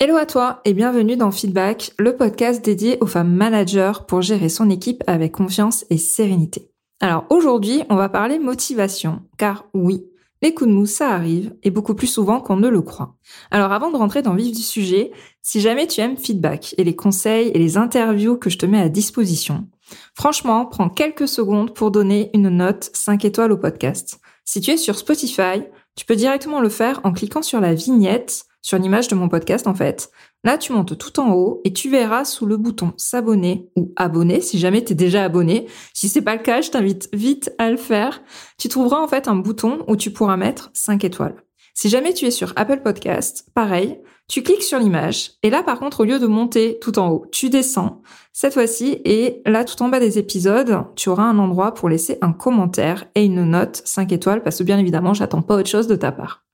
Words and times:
Hello 0.00 0.16
à 0.16 0.26
toi 0.26 0.60
et 0.64 0.74
bienvenue 0.74 1.16
dans 1.16 1.30
Feedback, 1.30 1.92
le 2.00 2.16
podcast 2.16 2.64
dédié 2.64 2.98
aux 3.00 3.06
femmes 3.06 3.32
managers 3.32 3.92
pour 4.08 4.22
gérer 4.22 4.48
son 4.48 4.68
équipe 4.68 5.04
avec 5.06 5.30
confiance 5.30 5.84
et 5.88 5.98
sérénité. 5.98 6.68
Alors 7.00 7.26
aujourd'hui, 7.30 7.84
on 7.88 7.94
va 7.94 8.08
parler 8.08 8.40
motivation, 8.40 9.22
car 9.38 9.66
oui, 9.72 10.04
les 10.42 10.52
coups 10.52 10.68
de 10.68 10.74
mou, 10.74 10.84
ça 10.84 11.10
arrive, 11.10 11.54
et 11.62 11.70
beaucoup 11.70 11.94
plus 11.94 12.08
souvent 12.08 12.40
qu'on 12.40 12.56
ne 12.56 12.68
le 12.68 12.82
croit. 12.82 13.14
Alors 13.52 13.70
avant 13.70 13.92
de 13.92 13.96
rentrer 13.96 14.20
dans 14.20 14.32
le 14.32 14.42
vif 14.42 14.56
du 14.56 14.62
sujet, 14.62 15.12
si 15.42 15.60
jamais 15.60 15.86
tu 15.86 16.00
aimes 16.00 16.16
Feedback 16.16 16.74
et 16.76 16.82
les 16.82 16.96
conseils 16.96 17.48
et 17.54 17.58
les 17.58 17.76
interviews 17.76 18.36
que 18.36 18.50
je 18.50 18.58
te 18.58 18.66
mets 18.66 18.82
à 18.82 18.88
disposition, 18.88 19.68
franchement, 20.14 20.66
prends 20.66 20.90
quelques 20.90 21.28
secondes 21.28 21.72
pour 21.72 21.92
donner 21.92 22.30
une 22.34 22.48
note 22.48 22.90
5 22.94 23.24
étoiles 23.24 23.52
au 23.52 23.58
podcast. 23.58 24.18
Si 24.44 24.60
tu 24.60 24.72
es 24.72 24.76
sur 24.76 24.98
Spotify, 24.98 25.62
tu 25.94 26.04
peux 26.04 26.16
directement 26.16 26.60
le 26.60 26.68
faire 26.68 27.00
en 27.04 27.12
cliquant 27.12 27.42
sur 27.42 27.60
la 27.60 27.74
vignette 27.74 28.46
sur 28.64 28.78
l'image 28.78 29.08
de 29.08 29.14
mon 29.14 29.28
podcast 29.28 29.68
en 29.68 29.74
fait. 29.74 30.10
Là, 30.42 30.58
tu 30.58 30.72
montes 30.72 30.98
tout 30.98 31.20
en 31.20 31.32
haut 31.32 31.60
et 31.64 31.72
tu 31.72 31.90
verras 31.90 32.24
sous 32.24 32.46
le 32.46 32.56
bouton 32.56 32.92
s'abonner 32.96 33.68
ou 33.76 33.92
abonner 33.94 34.40
si 34.40 34.58
jamais 34.58 34.82
tu 34.82 34.92
es 34.92 34.96
déjà 34.96 35.22
abonné. 35.22 35.66
Si 35.92 36.08
c'est 36.08 36.22
pas 36.22 36.34
le 36.34 36.42
cas, 36.42 36.62
je 36.62 36.70
t'invite 36.70 37.08
vite 37.12 37.52
à 37.58 37.70
le 37.70 37.76
faire. 37.76 38.22
Tu 38.58 38.68
trouveras 38.68 39.00
en 39.00 39.06
fait 39.06 39.28
un 39.28 39.36
bouton 39.36 39.84
où 39.86 39.96
tu 39.96 40.10
pourras 40.10 40.38
mettre 40.38 40.70
5 40.72 41.04
étoiles. 41.04 41.36
Si 41.74 41.88
jamais 41.90 42.14
tu 42.14 42.24
es 42.24 42.30
sur 42.30 42.52
Apple 42.56 42.80
Podcast, 42.82 43.46
pareil, 43.54 43.98
tu 44.28 44.42
cliques 44.42 44.62
sur 44.62 44.78
l'image 44.78 45.32
et 45.42 45.50
là 45.50 45.62
par 45.62 45.78
contre 45.78 46.00
au 46.00 46.04
lieu 46.04 46.18
de 46.18 46.26
monter 46.26 46.78
tout 46.80 46.98
en 46.98 47.10
haut, 47.10 47.26
tu 47.30 47.50
descends 47.50 48.00
cette 48.32 48.54
fois-ci 48.54 49.02
et 49.04 49.42
là 49.44 49.64
tout 49.64 49.82
en 49.82 49.90
bas 49.90 50.00
des 50.00 50.18
épisodes, 50.18 50.84
tu 50.96 51.10
auras 51.10 51.24
un 51.24 51.38
endroit 51.38 51.74
pour 51.74 51.90
laisser 51.90 52.16
un 52.22 52.32
commentaire 52.32 53.04
et 53.14 53.24
une 53.24 53.44
note 53.44 53.82
5 53.84 54.12
étoiles 54.12 54.42
parce 54.42 54.58
que 54.58 54.62
bien 54.62 54.78
évidemment, 54.78 55.12
j'attends 55.12 55.42
pas 55.42 55.56
autre 55.56 55.68
chose 55.68 55.88
de 55.88 55.96
ta 55.96 56.12
part. 56.12 56.44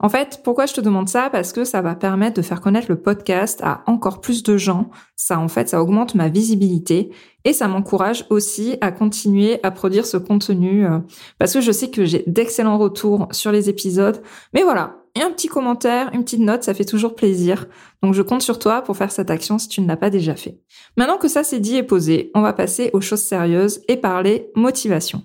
En 0.00 0.08
fait, 0.08 0.40
pourquoi 0.42 0.66
je 0.66 0.74
te 0.74 0.80
demande 0.80 1.08
ça? 1.08 1.30
Parce 1.30 1.52
que 1.52 1.64
ça 1.64 1.80
va 1.80 1.94
permettre 1.94 2.36
de 2.36 2.42
faire 2.42 2.60
connaître 2.60 2.88
le 2.88 3.00
podcast 3.00 3.60
à 3.62 3.82
encore 3.86 4.20
plus 4.20 4.42
de 4.42 4.56
gens. 4.56 4.90
Ça, 5.16 5.38
en 5.38 5.48
fait, 5.48 5.68
ça 5.68 5.80
augmente 5.80 6.14
ma 6.14 6.28
visibilité 6.28 7.10
et 7.44 7.52
ça 7.52 7.68
m'encourage 7.68 8.26
aussi 8.30 8.76
à 8.80 8.90
continuer 8.90 9.60
à 9.62 9.70
produire 9.70 10.06
ce 10.06 10.16
contenu 10.16 10.86
euh, 10.86 10.98
parce 11.38 11.52
que 11.52 11.60
je 11.60 11.72
sais 11.72 11.90
que 11.90 12.04
j'ai 12.04 12.24
d'excellents 12.26 12.78
retours 12.78 13.28
sur 13.30 13.52
les 13.52 13.68
épisodes. 13.68 14.20
Mais 14.52 14.62
voilà, 14.62 14.96
un 15.22 15.30
petit 15.30 15.48
commentaire, 15.48 16.10
une 16.12 16.24
petite 16.24 16.40
note, 16.40 16.64
ça 16.64 16.74
fait 16.74 16.84
toujours 16.84 17.14
plaisir. 17.14 17.66
Donc 18.02 18.14
je 18.14 18.22
compte 18.22 18.42
sur 18.42 18.58
toi 18.58 18.82
pour 18.82 18.96
faire 18.96 19.12
cette 19.12 19.30
action 19.30 19.58
si 19.58 19.68
tu 19.68 19.80
ne 19.80 19.86
l'as 19.86 19.96
pas 19.96 20.10
déjà 20.10 20.34
fait. 20.34 20.58
Maintenant 20.96 21.18
que 21.18 21.28
ça 21.28 21.44
c'est 21.44 21.60
dit 21.60 21.76
et 21.76 21.82
posé, 21.82 22.30
on 22.34 22.40
va 22.40 22.52
passer 22.52 22.90
aux 22.92 23.00
choses 23.00 23.22
sérieuses 23.22 23.82
et 23.88 23.96
parler 23.96 24.50
motivation. 24.56 25.22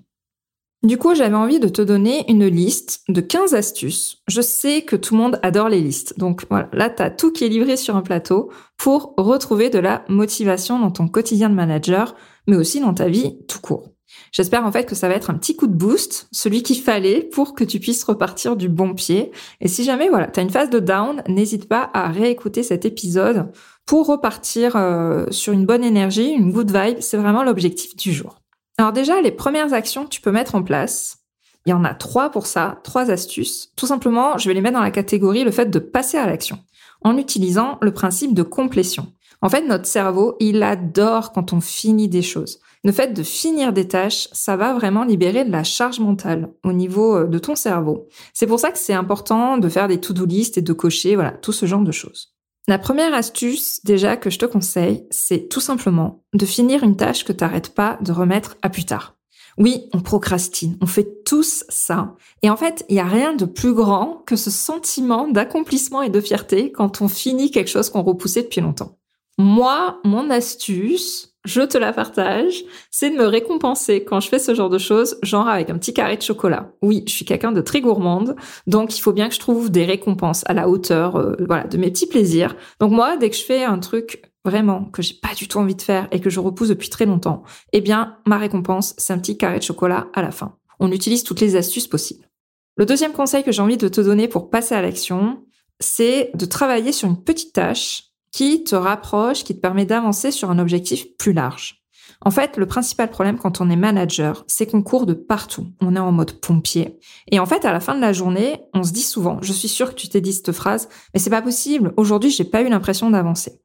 Du 0.82 0.98
coup, 0.98 1.14
j'avais 1.14 1.36
envie 1.36 1.60
de 1.60 1.68
te 1.68 1.82
donner 1.82 2.24
une 2.32 2.48
liste 2.48 3.04
de 3.10 3.20
15 3.20 3.54
astuces. 3.54 4.20
Je 4.30 4.40
sais 4.40 4.84
que 4.84 4.96
tout 4.96 5.14
le 5.14 5.22
monde 5.22 5.40
adore 5.44 5.68
les 5.68 5.82
listes. 5.82 6.18
Donc 6.18 6.46
voilà, 6.50 6.70
là, 6.72 6.90
tu 6.90 7.04
tout 7.18 7.34
qui 7.34 7.44
est 7.44 7.50
livré 7.50 7.76
sur 7.76 7.98
un 7.98 8.02
plateau 8.02 8.50
pour 8.78 9.14
retrouver 9.18 9.70
de 9.70 9.80
la 9.80 10.06
motivation 10.08 10.80
dans 10.80 10.92
ton 10.92 11.10
quotidien 11.10 11.50
de 11.50 11.56
manager, 11.56 12.16
mais 12.48 12.56
aussi 12.56 12.80
dans 12.80 12.94
ta 12.94 13.10
vie 13.10 13.40
tout 13.50 13.60
court. 13.60 13.90
J'espère 14.32 14.66
en 14.66 14.72
fait 14.72 14.86
que 14.86 14.96
ça 14.96 15.10
va 15.10 15.16
être 15.16 15.30
un 15.30 15.34
petit 15.34 15.58
coup 15.58 15.68
de 15.68 15.74
boost, 15.74 16.30
celui 16.32 16.64
qu'il 16.64 16.80
fallait 16.80 17.24
pour 17.24 17.56
que 17.56 17.66
tu 17.66 17.82
puisses 17.82 18.04
repartir 18.06 18.56
du 18.56 18.70
bon 18.70 18.94
pied. 18.94 19.32
Et 19.60 19.68
si 19.68 19.84
jamais 19.84 20.08
voilà, 20.08 20.28
tu 20.28 20.40
as 20.40 20.44
une 20.44 20.50
phase 20.50 20.70
de 20.70 20.80
down, 20.80 21.24
n'hésite 21.28 21.68
pas 21.68 21.90
à 21.94 22.08
réécouter 22.08 22.64
cet 22.64 22.86
épisode 22.86 23.52
pour 23.86 24.08
repartir 24.08 24.78
euh, 24.78 25.26
sur 25.30 25.52
une 25.52 25.66
bonne 25.66 25.84
énergie, 25.84 26.30
une 26.30 26.54
good 26.54 26.72
vibe. 26.72 26.98
C'est 27.02 27.18
vraiment 27.18 27.44
l'objectif 27.44 27.98
du 27.98 28.14
jour. 28.14 28.40
Alors 28.80 28.94
déjà, 28.94 29.20
les 29.20 29.32
premières 29.32 29.74
actions 29.74 30.06
que 30.06 30.10
tu 30.10 30.22
peux 30.22 30.32
mettre 30.32 30.56
en 30.56 30.64
place, 30.64 31.18
il 31.66 31.72
y 31.72 31.74
en 31.74 31.84
a 31.84 31.94
trois 31.94 32.30
pour 32.30 32.48
ça, 32.48 32.80
trois 32.86 33.12
astuces. 33.12 33.74
Tout 33.76 33.88
simplement, 33.88 34.38
je 34.38 34.48
vais 34.48 34.54
les 34.54 34.62
mettre 34.62 34.78
dans 34.78 34.82
la 34.82 34.90
catégorie 34.90 35.44
le 35.44 35.52
fait 35.52 35.66
de 35.66 35.80
passer 35.80 36.18
à 36.18 36.26
l'action, 36.26 36.60
en 37.02 37.18
utilisant 37.18 37.78
le 37.82 37.94
principe 37.94 38.34
de 38.34 38.42
complétion. 38.42 39.12
En 39.42 39.50
fait, 39.50 39.68
notre 39.68 39.86
cerveau, 39.86 40.38
il 40.40 40.64
adore 40.64 41.34
quand 41.34 41.52
on 41.52 41.60
finit 41.60 42.08
des 42.08 42.22
choses. 42.22 42.62
Le 42.86 42.94
fait 42.94 43.12
de 43.12 43.22
finir 43.22 43.74
des 43.74 43.90
tâches, 43.90 44.30
ça 44.32 44.56
va 44.56 44.74
vraiment 44.74 45.04
libérer 45.04 45.44
de 45.44 45.52
la 45.52 45.66
charge 45.66 46.00
mentale 46.00 46.50
au 46.64 46.72
niveau 46.72 47.18
euh, 47.18 47.28
de 47.28 47.38
ton 47.38 47.58
cerveau. 47.58 48.08
C'est 48.34 48.48
pour 48.48 48.62
ça 48.62 48.72
que 48.72 48.78
c'est 48.78 48.94
important 48.94 49.58
de 49.58 49.68
faire 49.68 49.90
des 49.90 50.00
to-do 50.00 50.26
list 50.26 50.58
et 50.58 50.62
de 50.62 50.72
cocher, 50.72 51.16
voilà, 51.16 51.32
tout 51.32 51.52
ce 51.52 51.66
genre 51.66 51.82
de 51.82 51.92
choses. 51.92 52.34
La 52.70 52.78
première 52.78 53.16
astuce 53.16 53.84
déjà 53.84 54.16
que 54.16 54.30
je 54.30 54.38
te 54.38 54.46
conseille, 54.46 55.08
c'est 55.10 55.50
tout 55.50 55.60
simplement 55.60 56.22
de 56.36 56.46
finir 56.46 56.84
une 56.84 56.98
tâche 56.98 57.24
que 57.24 57.34
tu 57.34 57.44
n'arrêtes 57.44 57.74
pas 57.74 57.98
de 58.04 58.12
remettre 58.12 58.58
à 58.62 58.70
plus 58.70 58.86
tard. 58.86 59.16
Oui, 59.58 59.90
on 59.92 60.02
procrastine, 60.02 60.78
on 60.80 60.86
fait 60.86 61.24
tous 61.26 61.66
ça. 61.70 62.16
Et 62.44 62.50
en 62.52 62.56
fait, 62.56 62.86
il 62.88 62.94
n'y 62.94 63.00
a 63.00 63.06
rien 63.06 63.34
de 63.34 63.46
plus 63.46 63.74
grand 63.74 64.22
que 64.28 64.36
ce 64.36 64.52
sentiment 64.52 65.28
d'accomplissement 65.28 66.04
et 66.04 66.12
de 66.12 66.22
fierté 66.22 66.72
quand 66.72 67.02
on 67.02 67.08
finit 67.08 67.50
quelque 67.50 67.72
chose 67.72 67.90
qu'on 67.90 68.04
repoussait 68.04 68.44
depuis 68.44 68.62
longtemps. 68.62 69.00
Moi, 69.40 70.00
mon 70.06 70.30
astuce, 70.30 71.29
je 71.46 71.62
te 71.62 71.78
la 71.78 71.94
partage, 71.94 72.64
c'est 72.92 73.10
de 73.10 73.16
me 73.16 73.26
récompenser 73.26 74.04
quand 74.04 74.20
je 74.20 74.28
fais 74.28 74.40
ce 74.40 74.54
genre 74.54 74.70
de 74.70 74.78
choses, 74.78 75.18
genre 75.24 75.48
avec 75.48 75.70
un 75.70 75.78
petit 75.78 75.94
carré 75.94 76.18
de 76.18 76.22
chocolat. 76.22 76.74
Oui, 76.82 77.04
je 77.08 77.14
suis 77.14 77.26
quelqu'un 77.26 77.52
de 77.52 77.62
très 77.62 77.82
gourmande, 77.82 78.36
donc 78.68 78.98
il 78.98 79.02
faut 79.02 79.14
bien 79.14 79.30
que 79.30 79.36
je 79.36 79.40
trouve 79.40 79.72
des 79.72 79.86
récompenses 79.86 80.44
à 80.48 80.54
la 80.54 80.68
hauteur, 80.68 81.16
euh, 81.16 81.36
voilà, 81.48 81.64
de 81.64 81.78
mes 81.78 81.92
petits 81.92 82.08
plaisirs. 82.08 82.56
Donc 82.80 82.92
moi, 82.92 83.16
dès 83.18 83.30
que 83.30 83.38
je 83.38 83.44
fais 83.44 83.64
un 83.64 83.80
truc 83.80 84.22
vraiment 84.44 84.86
que 84.86 85.02
j'ai 85.02 85.16
pas 85.16 85.34
du 85.36 85.48
tout 85.48 85.58
envie 85.58 85.76
de 85.76 85.82
faire 85.82 86.08
et 86.12 86.20
que 86.20 86.30
je 86.30 86.40
repousse 86.40 86.70
depuis 86.70 86.90
très 86.90 87.06
longtemps, 87.06 87.44
eh 87.72 87.82
bien, 87.82 88.18
ma 88.28 88.38
récompense, 88.38 88.94
c'est 88.98 89.14
un 89.14 89.20
petit 89.20 89.38
carré 89.38 89.60
de 89.60 89.64
chocolat 89.64 90.08
à 90.14 90.22
la 90.22 90.32
fin. 90.32 90.56
On 90.80 90.92
utilise 90.92 91.24
toutes 91.24 91.42
les 91.42 91.56
astuces 91.56 91.88
possibles. 91.88 92.30
Le 92.76 92.86
deuxième 92.86 93.12
conseil 93.12 93.44
que 93.44 93.52
j'ai 93.52 93.62
envie 93.62 93.78
de 93.78 93.88
te 93.88 94.02
donner 94.02 94.28
pour 94.28 94.50
passer 94.50 94.76
à 94.76 94.82
l'action, 94.82 95.44
c'est 95.80 96.32
de 96.34 96.46
travailler 96.46 96.92
sur 96.92 97.08
une 97.08 97.22
petite 97.22 97.54
tâche 97.54 98.09
qui 98.32 98.64
te 98.64 98.76
rapproche, 98.76 99.44
qui 99.44 99.56
te 99.56 99.62
permet 99.62 99.86
d'avancer 99.86 100.32
sur 100.32 100.50
un 100.50 100.60
objectif 100.60 101.06
plus 101.18 101.34
large. 101.34 101.80
En 102.22 102.32
fait, 102.32 102.58
le 102.58 102.66
principal 102.66 103.10
problème 103.10 103.38
quand 103.38 103.62
on 103.62 103.70
est 103.70 103.76
manager, 103.76 104.44
c'est 104.48 104.66
qu'on 104.66 104.84
court 104.84 105.06
de 105.06 105.14
partout. 105.14 105.68
On 105.80 105.96
est 105.96 106.00
en 106.00 106.12
mode 106.12 106.34
pompier. 106.34 107.00
Et 107.32 107.40
en 107.40 107.46
fait, 107.46 107.64
à 107.66 107.72
la 107.72 107.80
fin 107.80 107.96
de 107.96 108.02
la 108.02 108.14
journée, 108.14 108.62
on 108.74 108.84
se 108.84 108.92
dit 108.92 109.04
souvent, 109.04 109.40
je 109.42 109.54
suis 109.54 109.70
sûre 109.70 109.92
que 109.92 110.00
tu 110.00 110.10
t'es 110.10 110.22
dit 110.22 110.34
cette 110.34 110.52
phrase, 110.52 110.90
mais 111.14 111.20
c'est 111.20 111.30
pas 111.30 111.42
possible. 111.42 111.94
Aujourd'hui, 111.98 112.30
j'ai 112.30 112.44
pas 112.44 112.62
eu 112.62 112.70
l'impression 112.70 113.10
d'avancer. 113.10 113.62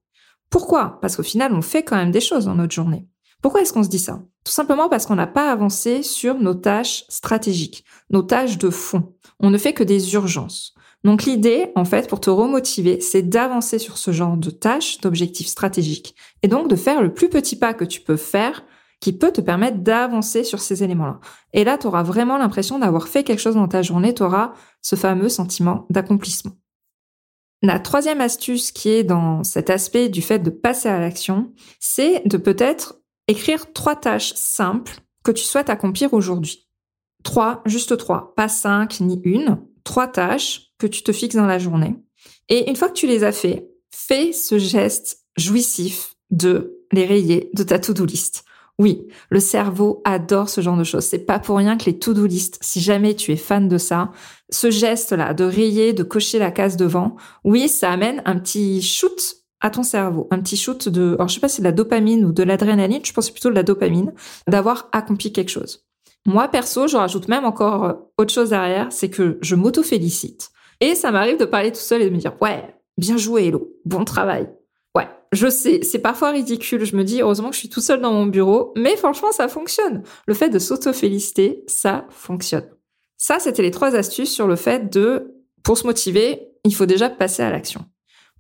Pourquoi? 0.50 0.98
Parce 1.00 1.16
qu'au 1.16 1.22
final, 1.22 1.52
on 1.52 1.62
fait 1.62 1.82
quand 1.82 1.96
même 1.96 2.12
des 2.12 2.20
choses 2.20 2.44
dans 2.44 2.54
notre 2.54 2.75
journée. 2.75 3.08
Pourquoi 3.42 3.60
est-ce 3.60 3.72
qu'on 3.72 3.82
se 3.82 3.88
dit 3.88 3.98
ça? 3.98 4.22
Tout 4.44 4.52
simplement 4.52 4.88
parce 4.88 5.04
qu'on 5.04 5.16
n'a 5.16 5.26
pas 5.26 5.50
avancé 5.50 6.02
sur 6.02 6.36
nos 6.36 6.54
tâches 6.54 7.04
stratégiques, 7.08 7.84
nos 8.10 8.22
tâches 8.22 8.56
de 8.56 8.70
fond. 8.70 9.14
On 9.41 9.50
ne 9.50 9.58
fait 9.58 9.72
que 9.72 9.84
des 9.84 10.14
urgences. 10.14 10.75
Donc 11.04 11.25
l'idée, 11.25 11.70
en 11.76 11.84
fait, 11.84 12.09
pour 12.09 12.20
te 12.20 12.31
remotiver, 12.31 13.00
c'est 13.00 13.22
d'avancer 13.22 13.78
sur 13.78 13.98
ce 13.98 14.10
genre 14.10 14.38
de 14.38 14.50
tâches, 14.50 15.00
d'objectifs 15.00 15.48
stratégiques, 15.48 16.15
et 16.42 16.48
donc 16.48 16.69
de 16.69 16.76
faire 16.76 17.03
le 17.03 17.12
plus 17.12 17.28
petit 17.28 17.56
pas 17.56 17.75
que 17.75 17.84
tu 17.84 18.00
peux 18.00 18.16
faire 18.16 18.65
qui 19.00 19.12
peut 19.12 19.32
te 19.32 19.43
permettre 19.43 19.78
d'avancer 19.78 20.44
sur 20.44 20.60
ces 20.60 20.82
éléments-là. 20.82 21.20
Et 21.53 21.62
là, 21.64 21.76
tu 21.76 21.87
auras 21.87 22.03
vraiment 22.03 22.38
l'impression 22.38 22.78
d'avoir 22.78 23.06
fait 23.06 23.23
quelque 23.23 23.40
chose 23.40 23.56
dans 23.56 23.69
ta 23.69 23.82
journée, 23.82 24.14
tu 24.14 24.23
auras 24.23 24.55
ce 24.81 24.96
fameux 24.96 25.28
sentiment 25.28 25.84
d'accomplissement. 25.90 26.52
La 27.61 27.78
troisième 27.78 28.23
astuce 28.23 28.73
qui 28.73 28.88
est 28.88 29.05
dans 29.05 29.44
cet 29.44 29.69
aspect 29.69 30.08
du 30.08 30.23
fait 30.23 30.38
de 30.38 30.49
passer 30.49 30.88
à 30.88 30.99
l'action, 31.00 31.52
c'est 31.81 32.26
de 32.26 32.38
peut-être 32.38 32.96
écrire 33.28 33.75
trois 33.75 33.96
tâches 33.96 34.32
simples 34.37 35.00
que 35.23 35.32
tu 35.32 35.44
souhaites 35.44 35.70
accomplir 35.70 36.14
aujourd'hui. 36.14 36.67
Trois, 37.25 37.62
juste 37.67 37.96
trois, 37.99 38.34
pas 38.37 38.49
cinq 38.49 39.00
ni 39.00 39.20
une, 39.25 39.58
trois 39.82 40.08
tâches 40.08 40.63
que 40.79 40.87
tu 40.87 41.03
te 41.03 41.12
fixes 41.12 41.37
dans 41.37 41.47
la 41.47 41.59
journée. 41.59 41.97
Et 42.49 42.69
une 42.69 42.76
fois 42.76 42.88
que 42.88 42.94
tu 42.94 43.06
les 43.06 43.25
as 43.25 43.32
fait, 43.32 43.69
fais 43.91 44.32
ce 44.32 44.59
geste 44.59 45.25
jouissif 45.37 46.17
de 46.31 46.81
les 46.93 47.06
rayer 47.06 47.50
de 47.55 47.62
ta 47.62 47.79
to-do 47.79 48.05
list. 48.05 48.44
Oui, 48.81 49.06
le 49.31 49.38
cerveau 49.38 50.03
adore 50.05 50.49
ce 50.49 50.61
genre 50.61 50.76
de 50.76 50.82
choses. 50.82 51.05
C'est 51.05 51.26
pas 51.26 51.38
pour 51.38 51.59
rien 51.59 51.76
que 51.76 51.85
les 51.85 51.99
to-do 51.99 52.26
list, 52.26 52.59
si 52.61 52.81
jamais 52.81 53.15
tu 53.15 53.31
es 53.31 53.37
fan 53.37 53.69
de 53.69 53.79
ça, 53.79 54.11
ce 54.50 54.71
geste-là 54.71 55.32
de 55.32 55.44
rayer, 55.44 55.93
de 55.93 56.03
cocher 56.03 56.41
la 56.41 56.50
case 56.50 56.76
devant, 56.76 57.15
oui, 57.44 57.69
ça 57.69 57.91
amène 57.91 58.21
un 58.25 58.37
petit 58.38 58.82
shoot 58.82 59.37
à 59.61 59.71
ton 59.71 59.85
cerveau, 59.85 60.26
un 60.31 60.41
petit 60.41 60.56
shoot 60.56 60.88
de, 60.88 61.15
alors 61.15 61.29
je 61.29 61.35
sais 61.35 61.41
pas 61.41 61.49
si 61.49 61.56
c'est 61.56 61.62
de 61.62 61.69
la 61.69 61.73
dopamine 61.73 62.25
ou 62.25 62.32
de 62.32 62.43
l'adrénaline, 62.43 63.05
je 63.05 63.12
pense 63.12 63.31
plutôt 63.31 63.49
de 63.49 63.55
la 63.55 63.62
dopamine, 63.62 64.12
d'avoir 64.49 64.88
accompli 64.93 65.32
quelque 65.32 65.50
chose. 65.50 65.87
Moi, 66.26 66.49
perso, 66.49 66.88
je 66.88 66.97
rajoute 66.97 67.29
même 67.29 67.44
encore 67.44 68.11
autre 68.19 68.32
chose 68.32 68.50
derrière, 68.50 68.91
c'est 68.91 69.09
que 69.11 69.38
je 69.41 69.55
m'auto-félicite. 69.55 70.50
Et 70.84 70.94
ça 70.94 71.10
m'arrive 71.10 71.38
de 71.38 71.46
parler 71.46 71.72
tout 71.72 71.81
seul 71.81 72.02
et 72.02 72.10
de 72.10 72.14
me 72.14 72.19
dire, 72.19 72.36
ouais, 72.42 72.62
bien 72.98 73.16
joué, 73.16 73.46
Hello, 73.46 73.72
bon 73.86 74.04
travail. 74.04 74.50
Ouais, 74.94 75.08
Je 75.32 75.48
sais, 75.48 75.81
c'est 75.82 75.98
parfois 75.98 76.32
ridicule. 76.32 76.84
Je 76.84 76.94
me 76.94 77.04
dis, 77.04 77.22
heureusement 77.22 77.48
que 77.48 77.54
je 77.54 77.60
suis 77.60 77.70
tout 77.70 77.81
seul 77.81 78.02
dans 78.02 78.12
mon 78.12 78.26
bureau, 78.26 78.75
mais 78.76 78.94
franchement, 78.98 79.32
ça 79.32 79.48
fonctionne. 79.48 80.02
Le 80.26 80.34
fait 80.34 80.50
de 80.50 80.58
s'auto-féliciter, 80.58 81.64
ça 81.69 82.04
fonctionne. 82.10 82.69
Ça, 83.16 83.38
c'était 83.38 83.62
les 83.62 83.70
trois 83.70 83.96
astuces 83.96 84.31
sur 84.31 84.46
le 84.46 84.56
fait 84.56 84.92
de, 84.92 85.34
pour 85.62 85.78
se 85.78 85.86
motiver, 85.86 86.50
il 86.64 86.75
faut 86.75 86.84
déjà 86.84 87.08
passer 87.08 87.42
à 87.42 87.50
l'action. 87.50 87.87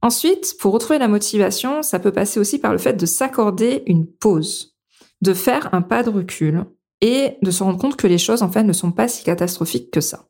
Ensuite, 0.02 0.58
pour 0.60 0.74
retrouver 0.74 0.98
la 0.98 1.08
motivation, 1.08 1.80
ça 1.80 1.98
peut 1.98 2.12
passer 2.12 2.38
aussi 2.38 2.58
par 2.58 2.72
le 2.72 2.78
fait 2.78 2.92
de 2.92 3.06
s'accorder 3.06 3.84
une 3.86 4.06
pause, 4.06 4.76
de 5.22 5.32
faire 5.32 5.72
un 5.72 5.80
pas 5.80 6.02
de 6.02 6.10
recul 6.10 6.66
et 7.00 7.38
de 7.40 7.50
se 7.50 7.62
rendre 7.62 7.78
compte 7.78 7.96
que 7.96 8.06
les 8.06 8.18
choses, 8.18 8.42
en 8.42 8.52
fait, 8.52 8.64
ne 8.64 8.74
sont 8.74 8.92
pas 8.92 9.08
si 9.08 9.24
catastrophiques 9.24 9.90
que 9.90 10.02
ça. 10.02 10.26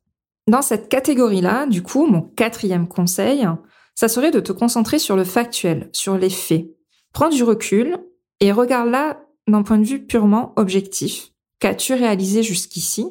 Dans 0.47 0.63
cette 0.63 0.89
catégorie-là, 0.89 1.67
du 1.67 1.83
coup, 1.83 2.07
mon 2.07 2.21
quatrième 2.21 2.87
conseil, 2.87 3.47
ça 3.95 4.09
serait 4.09 4.31
de 4.31 4.41
te 4.41 4.53
concentrer 4.53 4.99
sur 4.99 5.17
le 5.17 5.25
factuel, 5.25 5.89
sur 5.93 6.19
les 6.19 6.31
faits. 6.31 6.67
Prends 7.13 7.31
du 7.31 7.43
recul 7.43 7.97
et 8.41 8.53
regarde 8.53 8.91
là 8.91 9.21
d'un 9.49 9.63
point 9.63 9.79
de 9.79 9.85
vue 9.85 10.05
purement 10.05 10.53
objectif. 10.57 11.31
Qu'as-tu 11.61 11.95
réalisé 11.95 12.43
jusqu'ici? 12.43 13.07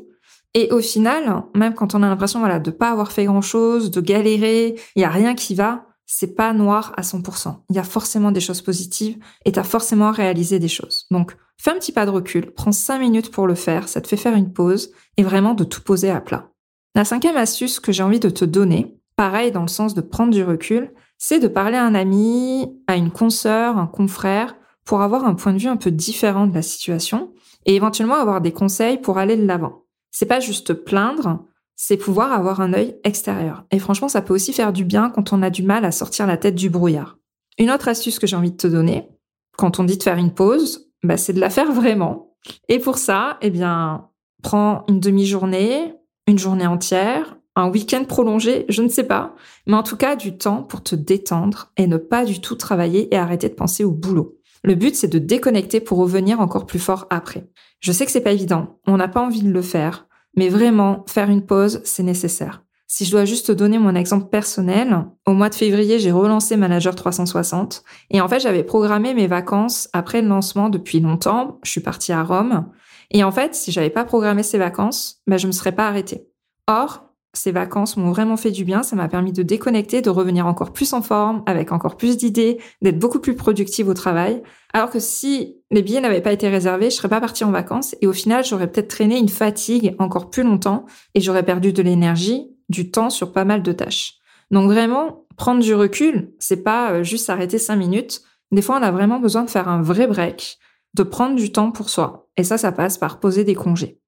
Et 0.54 0.72
au 0.72 0.80
final, 0.80 1.44
même 1.56 1.74
quand 1.74 1.96
on 1.96 2.04
a 2.04 2.08
l'impression 2.08 2.40
voilà 2.40 2.60
de 2.60 2.70
pas 2.70 2.92
avoir 2.92 3.12
fait 3.12 3.26
grand-chose, 3.26 3.90
de 3.90 4.02
galérer, 4.02 4.76
il 4.96 5.02
y 5.02 5.06
a 5.06 5.10
rien 5.10 5.34
qui 5.34 5.56
va, 5.56 5.88
c'est 6.06 6.36
pas 6.36 6.54
noir 6.54 6.94
à 6.98 7.02
100%. 7.02 7.56
Il 7.72 7.76
y 7.76 7.80
a 7.80 7.84
forcément 7.84 8.32
des 8.32 8.42
choses 8.42 8.62
positives 8.62 9.18
et 9.46 9.52
tu 9.52 9.60
as 9.60 9.64
forcément 9.64 10.12
réalisé 10.12 10.60
des 10.60 10.68
choses. 10.68 11.08
Donc, 11.10 11.36
fais 11.58 11.72
un 11.72 11.76
petit 11.76 11.92
pas 11.92 12.06
de 12.06 12.12
recul, 12.12 12.52
prends 12.52 12.72
5 12.72 13.00
minutes 13.00 13.32
pour 13.32 13.48
le 13.48 13.56
faire, 13.56 13.88
ça 13.90 14.02
te 14.02 14.08
fait 14.08 14.18
faire 14.18 14.36
une 14.36 14.54
pause 14.54 14.92
et 15.18 15.24
vraiment 15.24 15.56
de 15.56 15.64
tout 15.64 15.82
poser 15.82 16.12
à 16.12 16.22
plat. 16.22 16.53
La 16.96 17.06
cinquième 17.06 17.38
astuce 17.38 17.80
que 17.80 17.92
j'ai 17.92 18.04
envie 18.04 18.20
de 18.20 18.30
te 18.30 18.46
donner, 18.46 19.00
pareil 19.16 19.52
dans 19.52 19.64
le 19.64 19.68
sens 19.68 19.96
de 19.96 20.02
prendre 20.02 20.32
du 20.32 20.44
recul, 20.44 20.92
c'est 21.18 21.40
de 21.40 21.48
parler 21.48 21.78
à 21.78 21.86
un 21.86 21.96
ami, 21.96 22.68
à 22.86 22.98
une 22.98 23.10
consoeur, 23.10 23.78
un 23.78 23.88
confrère, 23.88 24.56
pour 24.86 25.02
avoir 25.02 25.26
un 25.26 25.34
point 25.34 25.54
de 25.54 25.58
vue 25.58 25.70
un 25.70 25.78
peu 25.78 25.90
différent 25.90 26.46
de 26.46 26.54
la 26.54 26.62
situation 26.62 27.32
et 27.66 27.76
éventuellement 27.76 28.16
avoir 28.16 28.42
des 28.42 28.52
conseils 28.52 29.00
pour 29.00 29.18
aller 29.18 29.38
de 29.38 29.46
l'avant. 29.46 29.86
C'est 30.12 30.28
pas 30.28 30.40
juste 30.40 30.74
plaindre, 30.74 31.46
c'est 31.76 31.98
pouvoir 31.98 32.32
avoir 32.32 32.62
un 32.62 32.74
œil 32.74 33.00
extérieur. 33.04 33.66
Et 33.72 33.80
franchement, 33.80 34.10
ça 34.10 34.22
peut 34.22 34.34
aussi 34.34 34.54
faire 34.54 34.74
du 34.74 34.86
bien 34.86 35.10
quand 35.10 35.34
on 35.34 35.42
a 35.42 35.50
du 35.50 35.64
mal 35.64 35.86
à 35.86 35.92
sortir 35.92 36.28
la 36.28 36.38
tête 36.38 36.56
du 36.56 36.70
brouillard. 36.70 37.18
Une 37.58 37.72
autre 37.72 37.88
astuce 37.88 38.20
que 38.20 38.28
j'ai 38.28 38.36
envie 38.36 38.52
de 38.52 38.58
te 38.58 38.68
donner, 38.68 39.10
quand 39.58 39.80
on 39.80 39.84
dit 39.84 39.98
de 39.98 40.04
faire 40.04 40.18
une 40.18 40.34
pause, 40.34 40.92
bah, 41.02 41.18
c'est 41.18 41.34
de 41.34 41.40
la 41.40 41.50
faire 41.50 41.72
vraiment. 41.72 42.36
Et 42.70 42.80
pour 42.80 42.98
ça, 42.98 43.38
eh 43.42 43.50
bien, 43.50 44.10
prends 44.44 44.84
une 44.88 45.00
demi-journée, 45.00 45.96
une 46.28 46.40
journée 46.40 46.68
entière, 46.68 47.38
un 47.56 47.70
week-end 47.70 48.04
prolongé, 48.06 48.66
je 48.70 48.82
ne 48.82 48.88
sais 48.88 49.04
pas, 49.04 49.36
mais 49.68 49.76
en 49.76 49.84
tout 49.84 49.98
cas 49.98 50.16
du 50.16 50.38
temps 50.38 50.64
pour 50.64 50.82
te 50.82 50.96
détendre 50.96 51.72
et 51.78 51.88
ne 51.88 51.98
pas 51.98 52.26
du 52.26 52.42
tout 52.42 52.56
travailler 52.56 53.14
et 53.14 53.18
arrêter 53.18 53.50
de 53.50 53.54
penser 53.54 53.84
au 53.84 53.92
boulot. 53.92 54.38
Le 54.64 54.76
but, 54.76 54.96
c'est 54.96 55.10
de 55.10 55.20
déconnecter 55.20 55.82
pour 55.82 55.98
revenir 55.98 56.40
encore 56.40 56.66
plus 56.66 56.80
fort 56.80 57.06
après. 57.10 57.48
Je 57.82 57.92
sais 57.92 58.06
que 58.06 58.12
c'est 58.12 58.22
pas 58.22 58.32
évident, 58.32 58.80
on 58.88 58.98
n'a 58.98 59.10
pas 59.10 59.22
envie 59.22 59.44
de 59.44 59.52
le 59.52 59.62
faire, 59.62 60.08
mais 60.36 60.50
vraiment, 60.50 61.04
faire 61.08 61.30
une 61.30 61.46
pause, 61.46 61.82
c'est 61.84 62.04
nécessaire. 62.04 62.64
Si 62.88 63.06
je 63.06 63.12
dois 63.12 63.26
juste 63.26 63.48
te 63.48 63.52
donner 63.52 63.80
mon 63.80 63.96
exemple 63.96 64.30
personnel, 64.30 65.06
au 65.26 65.34
mois 65.34 65.50
de 65.50 65.56
février, 65.56 66.00
j'ai 66.00 66.12
relancé 66.12 66.58
Manager 66.58 66.96
360 66.96 67.84
et 68.12 68.22
en 68.22 68.28
fait, 68.28 68.40
j'avais 68.40 68.64
programmé 68.64 69.14
mes 69.14 69.26
vacances 69.28 69.90
après 69.94 70.22
le 70.22 70.28
lancement 70.28 70.70
depuis 70.70 71.00
longtemps. 71.00 71.60
Je 71.64 71.72
suis 71.72 71.82
partie 71.82 72.12
à 72.12 72.24
Rome 72.24 72.68
et 73.14 73.24
en 73.24 73.32
fait, 73.32 73.56
si 73.56 73.72
j'avais 73.72 73.90
pas 73.90 74.06
programmé 74.06 74.44
ces 74.44 74.58
vacances, 74.58 75.22
ben, 75.28 75.38
je 75.38 75.48
me 75.48 75.52
serais 75.52 75.72
pas 75.72 75.88
arrêtée. 75.88 76.28
Or, 76.68 77.14
ces 77.36 77.52
vacances 77.52 77.98
m'ont 77.98 78.12
vraiment 78.12 78.38
fait 78.38 78.52
du 78.52 78.64
bien, 78.64 78.84
ça 78.84 78.96
m'a 78.96 79.08
permis 79.08 79.32
de 79.32 79.42
déconnecter, 79.42 80.02
de 80.02 80.10
revenir 80.12 80.46
encore 80.46 80.72
plus 80.72 80.94
en 80.94 81.02
forme, 81.02 81.42
avec 81.48 81.72
encore 81.72 81.98
plus 81.98 82.16
d'idées, 82.16 82.60
d'être 82.82 83.00
beaucoup 83.00 83.20
plus 83.20 83.36
productive 83.36 83.88
au 83.88 83.96
travail. 83.96 84.44
Alors 84.72 84.92
que 84.92 85.00
si 85.00 85.58
les 85.72 85.82
billets 85.82 86.02
n'avaient 86.02 86.22
pas 86.22 86.32
été 86.32 86.48
réservés, 86.48 86.92
je 86.92 86.96
serais 86.96 87.10
pas 87.10 87.20
partie 87.20 87.44
en 87.44 87.52
vacances 87.52 87.96
et 88.02 88.08
au 88.08 88.14
final, 88.14 88.46
j'aurais 88.46 88.72
peut-être 88.72 88.88
traîné 88.88 89.18
une 89.18 89.30
fatigue 89.30 89.96
encore 89.98 90.30
plus 90.30 90.44
longtemps 90.44 90.86
et 91.16 91.22
j'aurais 91.22 91.44
perdu 91.44 91.74
de 91.74 91.82
l'énergie, 91.82 92.52
du 92.70 92.92
temps 92.92 93.10
sur 93.10 93.32
pas 93.32 93.46
mal 93.46 93.64
de 93.64 93.72
tâches. 93.72 94.20
Donc 94.52 94.70
vraiment, 94.70 95.26
prendre 95.36 95.62
du 95.62 95.74
recul, 95.74 96.34
c'est 96.38 96.64
pas 96.64 96.92
euh, 96.92 97.04
juste 97.04 97.26
s'arrêter 97.26 97.58
cinq 97.58 97.78
minutes. 97.78 98.22
Des 98.52 98.62
fois, 98.62 98.78
on 98.80 98.84
a 98.84 98.92
vraiment 98.92 99.20
besoin 99.20 99.44
de 99.44 99.50
faire 99.50 99.68
un 99.68 99.82
vrai 99.82 100.06
break, 100.06 100.60
de 100.94 101.04
prendre 101.04 101.36
du 101.36 101.52
temps 101.52 101.72
pour 101.72 101.90
soi. 101.90 102.23
Et 102.38 102.44
ça, 102.44 102.58
ça 102.58 102.72
passe 102.72 102.98
par 102.98 103.20
poser 103.20 103.44
des 103.44 103.56
congés. 103.56 104.00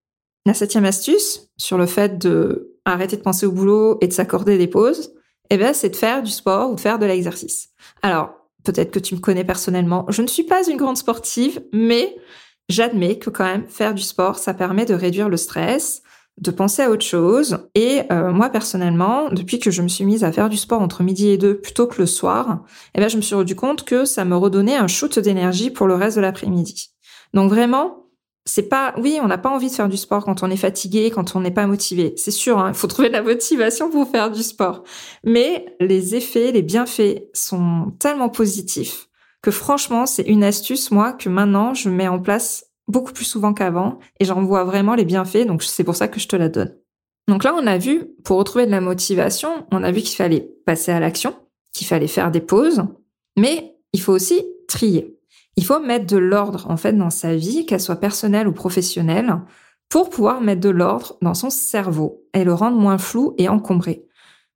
La 0.45 0.53
septième 0.53 0.85
astuce 0.85 1.49
sur 1.57 1.77
le 1.77 1.85
fait 1.85 2.17
de 2.17 2.75
arrêter 2.85 3.17
de 3.17 3.21
penser 3.21 3.45
au 3.45 3.51
boulot 3.51 3.97
et 4.01 4.07
de 4.07 4.13
s'accorder 4.13 4.57
des 4.57 4.67
pauses, 4.67 5.13
eh 5.49 5.57
ben, 5.57 5.73
c'est 5.73 5.89
de 5.89 5.95
faire 5.95 6.21
du 6.21 6.31
sport 6.31 6.71
ou 6.71 6.75
de 6.75 6.79
faire 6.79 6.99
de 6.99 7.05
l'exercice. 7.05 7.69
Alors, 8.01 8.31
peut-être 8.63 8.91
que 8.91 8.99
tu 8.99 9.15
me 9.15 9.19
connais 9.19 9.43
personnellement. 9.43 10.05
Je 10.09 10.21
ne 10.21 10.27
suis 10.27 10.43
pas 10.43 10.67
une 10.67 10.77
grande 10.77 10.97
sportive, 10.97 11.63
mais 11.73 12.15
j'admets 12.69 13.17
que 13.17 13.29
quand 13.29 13.45
même 13.45 13.67
faire 13.67 13.93
du 13.93 14.03
sport, 14.03 14.37
ça 14.37 14.53
permet 14.53 14.85
de 14.85 14.93
réduire 14.93 15.29
le 15.29 15.37
stress, 15.37 16.01
de 16.41 16.51
penser 16.51 16.81
à 16.81 16.91
autre 16.91 17.05
chose. 17.05 17.59
Et 17.75 18.01
euh, 18.11 18.31
moi 18.31 18.49
personnellement, 18.49 19.29
depuis 19.29 19.59
que 19.59 19.71
je 19.71 19.81
me 19.81 19.87
suis 19.87 20.05
mise 20.05 20.23
à 20.23 20.31
faire 20.31 20.49
du 20.49 20.57
sport 20.57 20.81
entre 20.81 21.03
midi 21.03 21.29
et 21.29 21.37
deux 21.37 21.57
plutôt 21.57 21.87
que 21.87 22.01
le 22.01 22.05
soir, 22.05 22.63
eh 22.93 22.99
ben 22.99 23.07
je 23.07 23.17
me 23.17 23.21
suis 23.21 23.35
rendu 23.35 23.55
compte 23.55 23.85
que 23.85 24.05
ça 24.05 24.25
me 24.25 24.35
redonnait 24.35 24.75
un 24.75 24.87
shoot 24.87 25.17
d'énergie 25.19 25.69
pour 25.69 25.87
le 25.87 25.95
reste 25.95 26.17
de 26.17 26.21
l'après-midi. 26.21 26.91
Donc 27.33 27.49
vraiment, 27.49 28.04
c'est 28.45 28.69
pas, 28.69 28.93
oui, 28.97 29.19
on 29.21 29.27
n'a 29.27 29.39
pas 29.39 29.49
envie 29.49 29.69
de 29.69 29.75
faire 29.75 29.89
du 29.89 29.97
sport 29.97 30.23
quand 30.23 30.43
on 30.43 30.51
est 30.51 30.57
fatigué, 30.57 31.09
quand 31.09 31.35
on 31.35 31.39
n'est 31.39 31.51
pas 31.51 31.65
motivé. 31.65 32.13
C'est 32.15 32.31
sûr, 32.31 32.59
hein, 32.59 32.69
il 32.69 32.75
faut 32.75 32.87
trouver 32.87 33.07
de 33.07 33.13
la 33.13 33.23
motivation 33.23 33.89
pour 33.89 34.07
faire 34.09 34.31
du 34.31 34.43
sport. 34.43 34.83
Mais 35.23 35.65
les 35.79 36.15
effets, 36.15 36.51
les 36.51 36.61
bienfaits 36.61 37.23
sont 37.33 37.93
tellement 37.99 38.29
positifs 38.29 39.09
que 39.41 39.51
franchement, 39.51 40.05
c'est 40.05 40.23
une 40.23 40.43
astuce, 40.43 40.91
moi, 40.91 41.13
que 41.13 41.29
maintenant, 41.29 41.73
je 41.73 41.89
mets 41.89 42.07
en 42.07 42.19
place 42.19 42.65
beaucoup 42.87 43.13
plus 43.13 43.25
souvent 43.25 43.53
qu'avant 43.53 43.99
et 44.19 44.25
j'en 44.25 44.43
vois 44.43 44.63
vraiment 44.63 44.95
les 44.95 45.05
bienfaits. 45.05 45.45
Donc, 45.45 45.63
c'est 45.63 45.83
pour 45.83 45.95
ça 45.95 46.07
que 46.07 46.19
je 46.19 46.27
te 46.27 46.35
la 46.35 46.49
donne. 46.49 46.75
Donc 47.27 47.43
là, 47.43 47.55
on 47.55 47.65
a 47.65 47.77
vu, 47.77 48.05
pour 48.23 48.37
retrouver 48.37 48.65
de 48.65 48.71
la 48.71 48.81
motivation, 48.81 49.65
on 49.71 49.83
a 49.83 49.91
vu 49.91 50.01
qu'il 50.01 50.15
fallait 50.15 50.49
passer 50.65 50.91
à 50.91 50.99
l'action, 50.99 51.35
qu'il 51.73 51.87
fallait 51.87 52.07
faire 52.07 52.31
des 52.31 52.41
pauses, 52.41 52.83
mais 53.37 53.75
il 53.93 54.01
faut 54.01 54.13
aussi 54.13 54.43
trier. 54.67 55.14
Il 55.57 55.65
faut 55.65 55.79
mettre 55.79 56.05
de 56.05 56.17
l'ordre 56.17 56.65
en 56.69 56.77
fait 56.77 56.93
dans 56.93 57.09
sa 57.09 57.35
vie, 57.35 57.65
qu'elle 57.65 57.79
soit 57.79 57.95
personnelle 57.95 58.47
ou 58.47 58.51
professionnelle, 58.51 59.41
pour 59.89 60.09
pouvoir 60.09 60.41
mettre 60.41 60.61
de 60.61 60.69
l'ordre 60.69 61.17
dans 61.21 61.33
son 61.33 61.49
cerveau 61.49 62.23
et 62.33 62.43
le 62.43 62.53
rendre 62.53 62.77
moins 62.77 62.97
flou 62.97 63.35
et 63.37 63.47
encombré. 63.47 64.05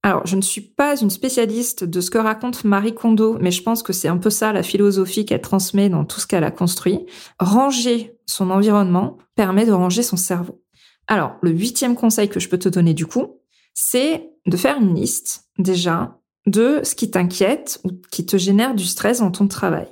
Alors, 0.02 0.26
je 0.26 0.38
ne 0.38 0.42
suis 0.42 0.62
pas 0.62 0.96
une 0.96 1.10
spécialiste 1.10 1.84
de 1.84 2.00
ce 2.00 2.10
que 2.10 2.18
raconte 2.18 2.64
Marie 2.64 2.96
Kondo, 2.96 3.38
mais 3.42 3.52
je 3.52 3.62
pense 3.62 3.84
que 3.84 3.92
c'est 3.92 4.08
un 4.08 4.18
peu 4.18 4.30
ça 4.30 4.54
la 4.54 4.64
philosophie 4.64 5.26
qu'elle 5.26 5.42
transmet 5.42 5.90
dans 5.90 6.06
tout 6.06 6.22
ce 6.22 6.28
qu'elle 6.28 6.46
a 6.46 6.52
construit. 6.52 7.06
Ranger 7.38 8.18
son 8.26 8.50
environnement 8.50 9.18
permet 9.36 9.66
de 9.66 9.74
ranger 9.74 10.04
son 10.04 10.16
cerveau. 10.16 10.62
Alors, 11.08 11.36
le 11.42 11.52
huitième 11.52 11.96
conseil 11.96 12.30
que 12.30 12.40
je 12.40 12.48
peux 12.48 12.60
te 12.60 12.70
donner 12.70 12.94
du 12.94 13.08
coup, 13.08 13.40
c'est 13.74 14.30
de 14.46 14.58
faire 14.58 14.78
une 14.78 14.96
liste 14.96 15.50
déjà 15.58 16.18
de 16.46 16.80
ce 16.84 16.96
qui 16.96 17.12
t'inquiète 17.12 17.82
ou 17.84 17.90
qui 18.12 18.26
te 18.26 18.38
génère 18.38 18.76
du 18.76 18.86
stress 18.86 19.20
dans 19.20 19.32
ton 19.32 19.48
travail. 19.48 19.88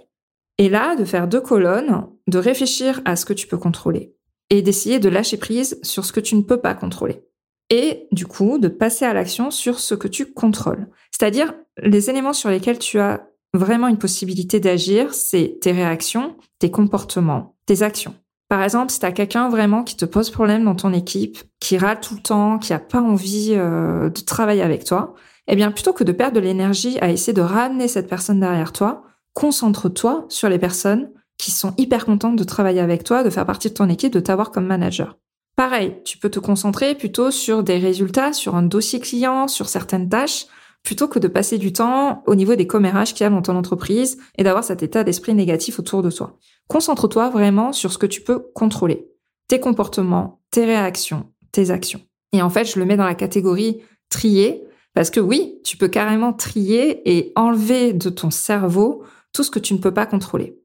Et 0.58 0.70
là, 0.70 0.96
de 0.96 1.06
faire 1.06 1.28
deux 1.28 1.42
colonnes, 1.42 2.08
de 2.28 2.38
réfléchir 2.38 3.02
à 3.06 3.16
ce 3.16 3.26
que 3.26 3.34
tu 3.34 3.48
peux 3.48 3.58
contrôler 3.58 4.16
et 4.50 4.62
d'essayer 4.62 5.00
de 5.00 5.10
lâcher 5.10 5.38
prise 5.38 5.80
sur 5.84 6.06
ce 6.06 6.12
que 6.12 6.20
tu 6.20 6.36
ne 6.36 6.42
peux 6.42 6.60
pas 6.60 6.74
contrôler. 6.74 7.24
Et 7.70 8.08
du 8.12 8.26
coup, 8.26 8.58
de 8.60 8.70
passer 8.70 9.06
à 9.06 9.14
l'action 9.14 9.52
sur 9.52 9.80
ce 9.80 9.94
que 9.94 10.08
tu 10.08 10.32
contrôles. 10.32 10.88
C'est-à-dire 11.12 11.54
les 11.82 12.10
éléments 12.10 12.34
sur 12.34 12.50
lesquels 12.50 12.80
tu 12.80 13.00
as 13.00 13.28
vraiment 13.54 13.88
une 13.88 13.98
possibilité 13.98 14.60
d'agir, 14.60 15.14
c'est 15.14 15.58
tes 15.62 15.72
réactions, 15.72 16.38
tes 16.60 16.72
comportements, 16.72 17.56
tes 17.66 17.82
actions. 17.82 18.16
Par 18.50 18.64
exemple, 18.64 18.92
si 18.92 19.00
tu 19.00 19.06
as 19.06 19.12
quelqu'un 19.12 19.50
vraiment 19.50 19.84
qui 19.84 19.98
te 19.98 20.06
pose 20.06 20.30
problème 20.30 20.64
dans 20.64 20.76
ton 20.76 20.94
équipe, 20.94 21.38
qui 21.60 21.78
râle 21.78 22.00
tout 22.00 22.16
le 22.16 22.22
temps, 22.22 22.60
qui 22.60 22.72
a 22.72 22.80
pas 22.80 23.02
envie 23.02 23.54
euh, 23.56 24.10
de 24.10 24.22
travailler 24.22 24.62
avec 24.62 24.86
toi, 24.86 25.16
eh 25.48 25.56
bien 25.56 25.72
plutôt 25.72 25.92
que 25.92 26.06
de 26.06 26.14
perdre 26.14 26.36
de 26.36 26.42
l'énergie 26.42 26.98
à 27.00 27.10
essayer 27.10 27.34
de 27.34 27.42
ramener 27.42 27.90
cette 27.90 28.08
personne 28.08 28.40
derrière 28.40 28.72
toi, 28.72 29.04
concentre-toi 29.38 30.26
sur 30.30 30.50
les 30.50 30.58
personnes 30.58 31.12
qui 31.38 31.52
sont 31.52 31.76
hyper 31.78 32.06
contentes 32.08 32.38
de 32.38 32.44
travailler 32.44 32.80
avec 32.80 33.04
toi, 33.04 33.24
de 33.24 33.30
faire 33.30 33.46
partie 33.46 33.70
de 33.70 33.76
ton 33.76 33.88
équipe, 33.88 34.12
de 34.12 34.20
t'avoir 34.20 34.50
comme 34.50 34.66
manager. 34.66 35.20
Pareil, 35.56 35.98
tu 36.06 36.18
peux 36.18 36.32
te 36.32 36.40
concentrer 36.40 36.96
plutôt 36.96 37.30
sur 37.30 37.62
des 37.62 37.78
résultats, 37.78 38.34
sur 38.34 38.56
un 38.56 38.64
dossier 38.64 39.00
client, 39.00 39.48
sur 39.48 39.70
certaines 39.70 40.10
tâches, 40.10 40.48
plutôt 40.82 41.08
que 41.08 41.20
de 41.20 41.28
passer 41.28 41.60
du 41.60 41.72
temps 41.72 42.24
au 42.26 42.34
niveau 42.34 42.56
des 42.56 42.66
commérages 42.66 43.14
qu'il 43.14 43.26
y 43.26 43.28
a 43.28 43.30
dans 43.30 43.44
ton 43.44 43.56
entreprise 43.56 44.18
et 44.40 44.44
d'avoir 44.44 44.64
cet 44.64 44.82
état 44.82 45.04
d'esprit 45.04 45.36
négatif 45.36 45.78
autour 45.78 46.02
de 46.02 46.10
toi. 46.10 46.40
Concentre-toi 46.68 47.30
vraiment 47.30 47.74
sur 47.74 47.94
ce 47.94 48.00
que 48.00 48.08
tu 48.08 48.22
peux 48.22 48.40
contrôler. 48.56 49.08
Tes 49.48 49.60
comportements, 49.60 50.42
tes 50.50 50.66
réactions, 50.66 51.28
tes 51.52 51.70
actions. 51.70 52.02
Et 52.34 52.42
en 52.42 52.50
fait, 52.50 52.66
je 52.66 52.80
le 52.80 52.86
mets 52.86 52.98
dans 52.98 53.06
la 53.06 53.14
catégorie 53.14 53.84
trier, 54.10 54.64
parce 54.96 55.12
que 55.12 55.20
oui, 55.20 55.60
tu 55.64 55.78
peux 55.78 55.90
carrément 55.90 56.34
trier 56.34 57.08
et 57.08 57.34
enlever 57.36 57.94
de 57.94 58.10
ton 58.10 58.32
cerveau 58.32 59.04
tout 59.38 59.44
ce 59.44 59.52
que 59.52 59.60
tu 59.60 59.76
ne 59.76 59.78
peux 59.78 59.94
pas 59.94 60.08
contrôler. 60.08 60.58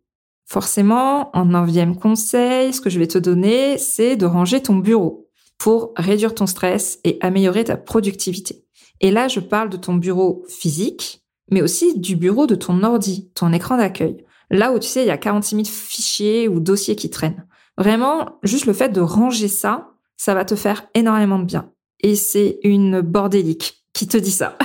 Forcément, 0.46 1.30
en 1.36 1.44
neuvième 1.44 1.94
conseil, 1.94 2.72
ce 2.72 2.80
que 2.80 2.88
je 2.88 2.98
vais 2.98 3.06
te 3.06 3.18
donner, 3.18 3.76
c'est 3.76 4.16
de 4.16 4.24
ranger 4.24 4.62
ton 4.62 4.76
bureau 4.76 5.28
pour 5.58 5.92
réduire 5.94 6.34
ton 6.34 6.46
stress 6.46 6.98
et 7.04 7.18
améliorer 7.20 7.64
ta 7.64 7.76
productivité. 7.76 8.64
Et 9.02 9.10
là, 9.10 9.28
je 9.28 9.40
parle 9.40 9.68
de 9.68 9.76
ton 9.76 9.92
bureau 9.92 10.42
physique, 10.48 11.22
mais 11.50 11.60
aussi 11.60 11.98
du 11.98 12.16
bureau 12.16 12.46
de 12.46 12.54
ton 12.54 12.82
ordi, 12.82 13.30
ton 13.34 13.52
écran 13.52 13.76
d'accueil. 13.76 14.24
Là 14.50 14.72
où 14.72 14.78
tu 14.78 14.88
sais, 14.88 15.02
il 15.02 15.08
y 15.08 15.10
a 15.10 15.18
46 15.18 15.54
000 15.54 15.66
fichiers 15.66 16.48
ou 16.48 16.58
dossiers 16.58 16.96
qui 16.96 17.10
traînent. 17.10 17.46
Vraiment, 17.76 18.38
juste 18.42 18.64
le 18.64 18.72
fait 18.72 18.88
de 18.88 19.02
ranger 19.02 19.48
ça, 19.48 19.90
ça 20.16 20.32
va 20.32 20.46
te 20.46 20.54
faire 20.54 20.86
énormément 20.94 21.38
de 21.38 21.44
bien. 21.44 21.70
Et 22.00 22.16
c'est 22.16 22.58
une 22.62 23.02
bordélique 23.02 23.84
qui 23.92 24.08
te 24.08 24.16
dit 24.16 24.30
ça. 24.30 24.56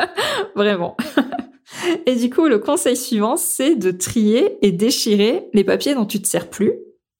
Vraiment. 0.56 0.96
Et 2.06 2.16
du 2.16 2.30
coup, 2.30 2.46
le 2.46 2.58
conseil 2.58 2.96
suivant, 2.96 3.36
c'est 3.36 3.74
de 3.74 3.90
trier 3.90 4.58
et 4.62 4.72
déchirer 4.72 5.48
les 5.52 5.64
papiers 5.64 5.94
dont 5.94 6.06
tu 6.06 6.20
te 6.20 6.28
sers 6.28 6.48
plus. 6.50 6.72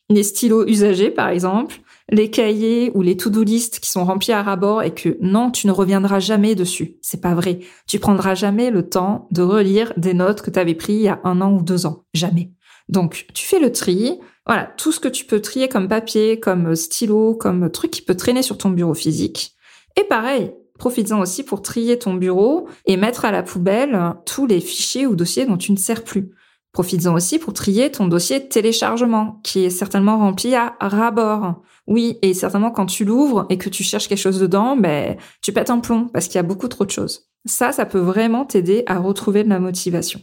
Les 0.09 0.23
stylos 0.25 0.67
usagés, 0.67 1.11
par 1.11 1.29
exemple, 1.29 1.81
les 2.11 2.31
cahiers 2.31 2.91
ou 2.95 3.03
les 3.03 3.17
to-do 3.17 3.45
list 3.45 3.79
qui 3.79 3.89
sont 3.89 4.05
remplis 4.05 4.33
à 4.33 4.43
rabord 4.43 4.83
et 4.83 4.93
que 4.93 5.17
non, 5.21 5.51
tu 5.51 5.69
ne 5.69 5.73
reviendras 5.73 6.19
jamais 6.19 6.55
dessus. 6.55 6.97
C'est 7.01 7.21
pas 7.21 7.35
vrai. 7.35 7.61
Tu 7.87 8.01
prendras 8.01 8.35
jamais 8.35 8.71
le 8.71 8.89
temps 8.89 9.29
de 9.31 9.43
relire 9.43 9.93
des 9.97 10.15
notes 10.15 10.43
que 10.43 10.51
tu 10.51 10.59
avais 10.59 10.75
prises 10.75 10.97
il 10.97 11.03
y 11.03 11.09
a 11.09 11.21
un 11.25 11.41
an 11.41 11.53
ou 11.53 11.63
deux 11.63 11.87
ans. 11.87 12.05
Jamais. 12.13 12.51
Donc, 12.89 13.27
tu 13.33 13.47
fais 13.47 13.61
le 13.61 13.71
tri. 13.71 14.19
Voilà, 14.47 14.65
tout 14.77 14.91
ce 14.91 14.99
que 14.99 15.09
tu 15.09 15.25
peux 15.25 15.41
trier 15.41 15.69
comme 15.69 15.87
papier, 15.87 16.41
comme 16.41 16.75
stylo, 16.75 17.37
comme 17.37 17.71
truc 17.71 17.93
qui 17.93 18.03
peut 18.03 18.17
traîner 18.17 18.43
sur 18.43 18.59
ton 18.59 18.71
bureau 18.71 18.95
physique. 18.95 19.53
Et 19.97 20.03
pareil, 20.03 20.53
profites-en 20.81 21.21
aussi 21.21 21.45
pour 21.45 21.61
trier 21.61 21.99
ton 21.99 22.15
bureau 22.15 22.67
et 22.87 22.97
mettre 22.97 23.27
à 23.27 23.31
la 23.31 23.43
poubelle 23.43 24.15
tous 24.25 24.47
les 24.47 24.61
fichiers 24.61 25.07
ou 25.07 25.15
dossiers 25.15 25.45
dont 25.45 25.59
tu 25.59 25.73
ne 25.73 25.77
sers 25.77 26.03
plus. 26.03 26.31
Profites-en 26.73 27.15
aussi 27.15 27.39
pour 27.39 27.53
trier 27.53 27.93
ton 27.93 28.09
dossier 28.09 28.41
de 28.41 28.47
téléchargement, 28.47 29.41
qui 29.45 29.65
est 29.65 29.71
certainement 29.71 30.19
rempli 30.19 30.55
à 30.55 30.77
rabord. 30.81 31.63
Oui, 31.87 32.19
et 32.23 32.33
certainement 32.33 32.71
quand 32.71 32.87
tu 32.87 33.05
l'ouvres 33.05 33.45
et 33.51 33.59
que 33.59 33.69
tu 33.69 33.83
cherches 33.83 34.09
quelque 34.09 34.19
chose 34.19 34.41
dedans, 34.41 34.75
ben, 34.75 35.17
tu 35.43 35.53
pètes 35.53 35.69
un 35.69 35.81
plomb 35.81 36.09
parce 36.09 36.27
qu'il 36.27 36.37
y 36.37 36.39
a 36.39 36.45
beaucoup 36.45 36.69
trop 36.69 36.87
de 36.87 36.91
choses. 36.91 37.29
Ça, 37.45 37.73
ça 37.73 37.85
peut 37.85 37.99
vraiment 37.99 38.47
t'aider 38.47 38.83
à 38.87 38.99
retrouver 38.99 39.45
de 39.45 39.51
la 39.51 39.61
motivation. 39.61 40.21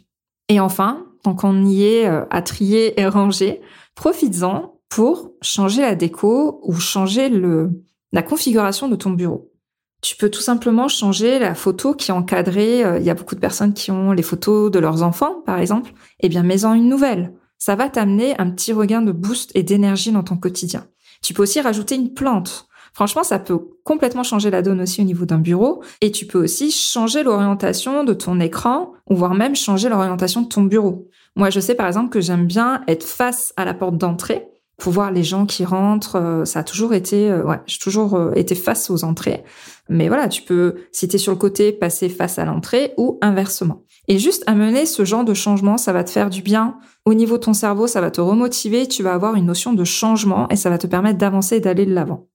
Et 0.50 0.60
enfin, 0.60 1.06
tant 1.22 1.36
qu'on 1.36 1.66
y 1.66 1.84
est 1.84 2.08
euh, 2.08 2.26
à 2.32 2.42
trier 2.42 3.00
et 3.00 3.06
ranger, 3.06 3.62
profites-en 3.94 4.80
pour 4.90 5.34
changer 5.44 5.82
la 5.82 5.94
déco 5.94 6.62
ou 6.64 6.74
changer 6.74 7.30
la 8.12 8.24
configuration 8.24 8.88
de 8.88 8.96
ton 8.96 9.12
bureau. 9.12 9.52
Tu 10.02 10.16
peux 10.16 10.30
tout 10.30 10.42
simplement 10.42 10.88
changer 10.88 11.40
la 11.40 11.56
photo 11.56 11.94
qui 11.94 12.12
est 12.12 12.14
encadrée. 12.14 12.84
Euh, 12.84 13.00
il 13.00 13.06
y 13.06 13.10
a 13.10 13.16
beaucoup 13.16 13.36
de 13.36 13.40
personnes 13.40 13.74
qui 13.74 13.92
ont 13.92 14.12
les 14.12 14.22
photos 14.22 14.70
de 14.72 14.80
leurs 14.80 15.02
enfants, 15.02 15.42
par 15.46 15.60
exemple. 15.60 15.92
Eh 16.20 16.30
bien, 16.30 16.44
mets-en 16.44 16.74
une 16.74 16.88
nouvelle. 16.88 17.34
Ça 17.58 17.76
va 17.76 17.90
t'amener 17.90 18.40
un 18.40 18.52
petit 18.52 18.74
regain 18.74 19.02
de 19.02 19.12
boost 19.12 19.52
et 19.56 19.64
d'énergie 19.64 20.12
dans 20.12 20.24
ton 20.24 20.38
quotidien. 20.38 20.86
Tu 21.24 21.34
peux 21.34 21.42
aussi 21.42 21.60
rajouter 21.62 21.96
une 21.96 22.14
plante. 22.14 22.68
Franchement, 22.94 23.24
ça 23.24 23.40
peut 23.40 23.60
complètement 23.84 24.24
changer 24.24 24.50
la 24.50 24.62
donne 24.62 24.82
aussi 24.82 25.02
au 25.02 25.04
niveau 25.04 25.26
d'un 25.26 25.40
bureau. 25.40 25.84
Et 26.02 26.12
tu 26.12 26.28
peux 26.28 26.44
aussi 26.44 26.72
changer 26.72 27.24
l'orientation 27.24 28.04
de 28.04 28.14
ton 28.14 28.40
écran, 28.40 28.94
ou 29.10 29.16
voire 29.16 29.34
même 29.34 29.56
changer 29.56 29.90
l'orientation 29.90 30.42
de 30.42 30.48
ton 30.48 30.64
bureau. 30.64 31.08
Moi, 31.36 31.50
je 31.50 31.60
sais 31.60 31.76
par 31.76 31.88
exemple 31.88 32.10
que 32.10 32.22
j'aime 32.22 32.46
bien 32.46 32.82
être 32.88 33.04
face 33.04 33.54
à 33.58 33.66
la 33.66 33.74
porte 33.74 33.98
d'entrée 33.98 34.48
pour 34.78 34.94
voir 34.94 35.12
les 35.12 35.24
gens 35.24 35.46
qui 35.46 35.66
rentrent. 35.66 36.18
Euh, 36.18 36.46
ça 36.46 36.60
a 36.60 36.64
toujours 36.64 36.94
été, 36.94 37.30
euh, 37.30 37.44
ouais, 37.44 37.60
j'ai 37.66 37.80
toujours 37.80 38.16
euh, 38.16 38.32
été 38.36 38.56
face 38.56 38.90
aux 38.90 39.04
entrées. 39.04 39.44
Mais 39.90 40.08
voilà, 40.08 40.28
tu 40.30 40.44
peux, 40.44 40.76
si 40.92 41.08
tu 41.08 41.18
sur 41.18 41.32
le 41.32 41.38
côté, 41.38 41.72
passer 41.72 42.10
face 42.10 42.40
à 42.40 42.46
l'entrée 42.46 42.94
ou 42.98 43.18
inversement. 43.22 43.84
Et 44.08 44.20
juste 44.20 44.44
amener 44.48 44.86
ce 44.86 45.04
genre 45.04 45.26
de 45.26 45.34
changement, 45.34 45.78
ça 45.78 45.94
va 45.94 46.04
te 46.04 46.12
faire 46.12 46.30
du 46.30 46.42
bien. 46.42 46.78
Au 47.06 47.14
niveau 47.14 47.38
de 47.38 47.44
ton 47.44 47.54
cerveau, 47.54 47.88
ça 47.88 48.02
va 48.02 48.12
te 48.12 48.22
remotiver, 48.22 48.88
tu 48.88 49.04
vas 49.04 49.14
avoir 49.14 49.36
une 49.36 49.46
notion 49.46 49.74
de 49.74 49.84
changement 49.84 50.48
et 50.50 50.56
ça 50.56 50.70
va 50.70 50.78
te 50.78 50.88
permettre 50.88 51.18
d'avancer 51.18 51.58
et 51.58 51.60
d'aller 51.60 51.86
de 51.86 51.94
l'avant. 51.94 52.28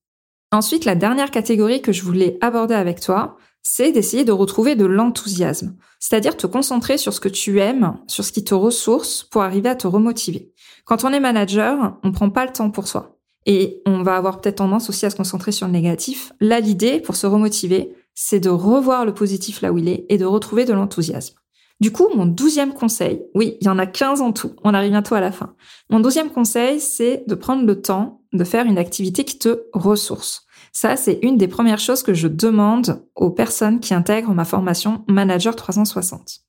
Ensuite, 0.50 0.84
la 0.84 0.94
dernière 0.94 1.30
catégorie 1.30 1.80
que 1.80 1.92
je 1.92 2.02
voulais 2.02 2.36
aborder 2.42 2.74
avec 2.74 3.00
toi, 3.00 3.36
c'est 3.62 3.92
d'essayer 3.92 4.24
de 4.24 4.32
retrouver 4.32 4.74
de 4.74 4.84
l'enthousiasme. 4.84 5.76
C'est-à-dire 5.98 6.36
te 6.36 6.46
concentrer 6.46 6.98
sur 6.98 7.14
ce 7.14 7.20
que 7.20 7.28
tu 7.28 7.60
aimes, 7.60 7.96
sur 8.06 8.24
ce 8.24 8.32
qui 8.32 8.44
te 8.44 8.54
ressource 8.54 9.22
pour 9.22 9.42
arriver 9.42 9.68
à 9.68 9.76
te 9.76 9.86
remotiver. 9.86 10.51
Quand 10.84 11.04
on 11.04 11.12
est 11.12 11.20
manager, 11.20 11.98
on 12.02 12.12
prend 12.12 12.30
pas 12.30 12.44
le 12.44 12.52
temps 12.52 12.70
pour 12.70 12.88
soi. 12.88 13.18
Et 13.46 13.82
on 13.86 14.02
va 14.02 14.16
avoir 14.16 14.40
peut-être 14.40 14.56
tendance 14.56 14.88
aussi 14.88 15.06
à 15.06 15.10
se 15.10 15.16
concentrer 15.16 15.52
sur 15.52 15.66
le 15.66 15.72
négatif. 15.72 16.32
Là, 16.40 16.60
l'idée, 16.60 17.00
pour 17.00 17.16
se 17.16 17.26
remotiver, 17.26 17.92
c'est 18.14 18.40
de 18.40 18.50
revoir 18.50 19.04
le 19.04 19.14
positif 19.14 19.62
là 19.62 19.72
où 19.72 19.78
il 19.78 19.88
est 19.88 20.06
et 20.08 20.18
de 20.18 20.24
retrouver 20.24 20.64
de 20.64 20.72
l'enthousiasme. 20.72 21.34
Du 21.80 21.90
coup, 21.90 22.08
mon 22.14 22.26
douzième 22.26 22.74
conseil, 22.74 23.24
oui, 23.34 23.56
il 23.60 23.66
y 23.66 23.70
en 23.70 23.78
a 23.78 23.86
15 23.86 24.20
en 24.20 24.32
tout, 24.32 24.52
on 24.62 24.72
arrive 24.72 24.92
bientôt 24.92 25.16
à 25.16 25.20
la 25.20 25.32
fin. 25.32 25.56
Mon 25.90 25.98
douzième 25.98 26.30
conseil, 26.30 26.78
c'est 26.78 27.24
de 27.26 27.34
prendre 27.34 27.66
le 27.66 27.80
temps 27.80 28.20
de 28.32 28.44
faire 28.44 28.66
une 28.66 28.78
activité 28.78 29.24
qui 29.24 29.38
te 29.38 29.64
ressource. 29.72 30.46
Ça, 30.72 30.96
c'est 30.96 31.18
une 31.22 31.36
des 31.36 31.48
premières 31.48 31.80
choses 31.80 32.04
que 32.04 32.14
je 32.14 32.28
demande 32.28 33.04
aux 33.16 33.30
personnes 33.30 33.80
qui 33.80 33.94
intègrent 33.94 34.32
ma 34.32 34.44
formation 34.44 35.04
Manager 35.08 35.56
360. 35.56 36.41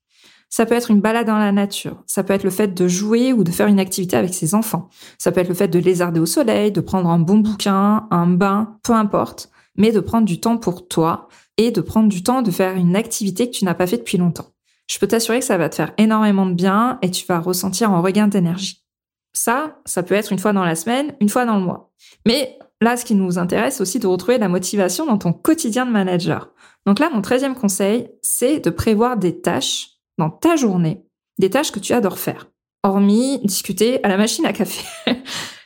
Ça 0.54 0.68
peut 0.68 0.76
être 0.76 0.92
une 0.92 1.02
balade 1.02 1.26
dans 1.26 1.40
la 1.40 1.52
nature. 1.52 2.04
Ça 2.06 2.24
peut 2.24 2.32
être 2.32 2.44
le 2.44 2.52
fait 2.52 2.76
de 2.76 2.88
jouer 2.88 3.34
ou 3.34 3.44
de 3.44 3.50
faire 3.50 3.66
une 3.66 3.80
activité 3.80 4.16
avec 4.16 4.36
ses 4.36 4.54
enfants. 4.54 4.88
Ça 5.18 5.32
peut 5.32 5.40
être 5.40 5.48
le 5.48 5.56
fait 5.56 5.68
de 5.68 5.80
lézarder 5.80 6.20
au 6.20 6.28
soleil, 6.28 6.72
de 6.72 6.80
prendre 6.80 7.10
un 7.10 7.18
bon 7.18 7.40
bouquin, 7.40 8.06
un 8.12 8.28
bain, 8.28 8.78
peu 8.84 8.94
importe. 8.94 9.50
Mais 9.78 9.92
de 9.92 10.00
prendre 10.00 10.28
du 10.28 10.40
temps 10.40 10.58
pour 10.58 10.88
toi 10.88 11.28
et 11.58 11.72
de 11.72 11.82
prendre 11.82 12.08
du 12.08 12.22
temps 12.22 12.44
de 12.44 12.52
faire 12.52 12.76
une 12.76 12.96
activité 12.96 13.50
que 13.50 13.56
tu 13.56 13.66
n'as 13.66 13.74
pas 13.74 13.88
fait 13.88 13.98
depuis 13.98 14.20
longtemps. 14.20 14.46
Je 14.86 15.00
peux 15.00 15.08
t'assurer 15.08 15.40
que 15.40 15.46
ça 15.46 15.58
va 15.58 15.70
te 15.70 15.76
faire 15.76 15.92
énormément 15.98 16.46
de 16.46 16.54
bien 16.54 17.00
et 17.02 17.10
tu 17.10 17.26
vas 17.26 17.40
ressentir 17.40 17.90
un 17.90 18.02
regain 18.02 18.28
d'énergie. 18.28 18.86
Ça, 19.34 19.80
ça 19.86 20.04
peut 20.04 20.14
être 20.14 20.32
une 20.32 20.38
fois 20.38 20.54
dans 20.54 20.66
la 20.66 20.76
semaine, 20.76 21.16
une 21.20 21.30
fois 21.30 21.46
dans 21.46 21.58
le 21.58 21.64
mois. 21.64 21.92
Mais 22.28 22.60
là, 22.80 22.96
ce 22.96 23.06
qui 23.06 23.16
nous 23.16 23.40
intéresse 23.40 23.82
aussi 23.82 23.98
de 23.98 24.06
retrouver 24.06 24.38
la 24.38 24.50
motivation 24.50 25.08
dans 25.08 25.18
ton 25.18 25.34
quotidien 25.34 25.88
de 25.88 25.92
manager. 25.92 26.52
Donc 26.86 27.00
là, 27.00 27.10
mon 27.12 27.24
treizième 27.24 27.56
conseil, 27.56 28.12
c'est 28.22 28.60
de 28.60 28.70
prévoir 28.70 29.18
des 29.18 29.42
tâches 29.42 29.93
dans 30.18 30.30
ta 30.30 30.56
journée 30.56 31.06
des 31.40 31.50
tâches 31.50 31.72
que 31.72 31.80
tu 31.80 31.94
adores 31.94 32.20
faire, 32.20 32.52
hormis 32.84 33.40
discuter 33.44 34.04
à 34.04 34.08
la 34.08 34.18
machine 34.18 34.46
à 34.46 34.54
café. 34.54 34.86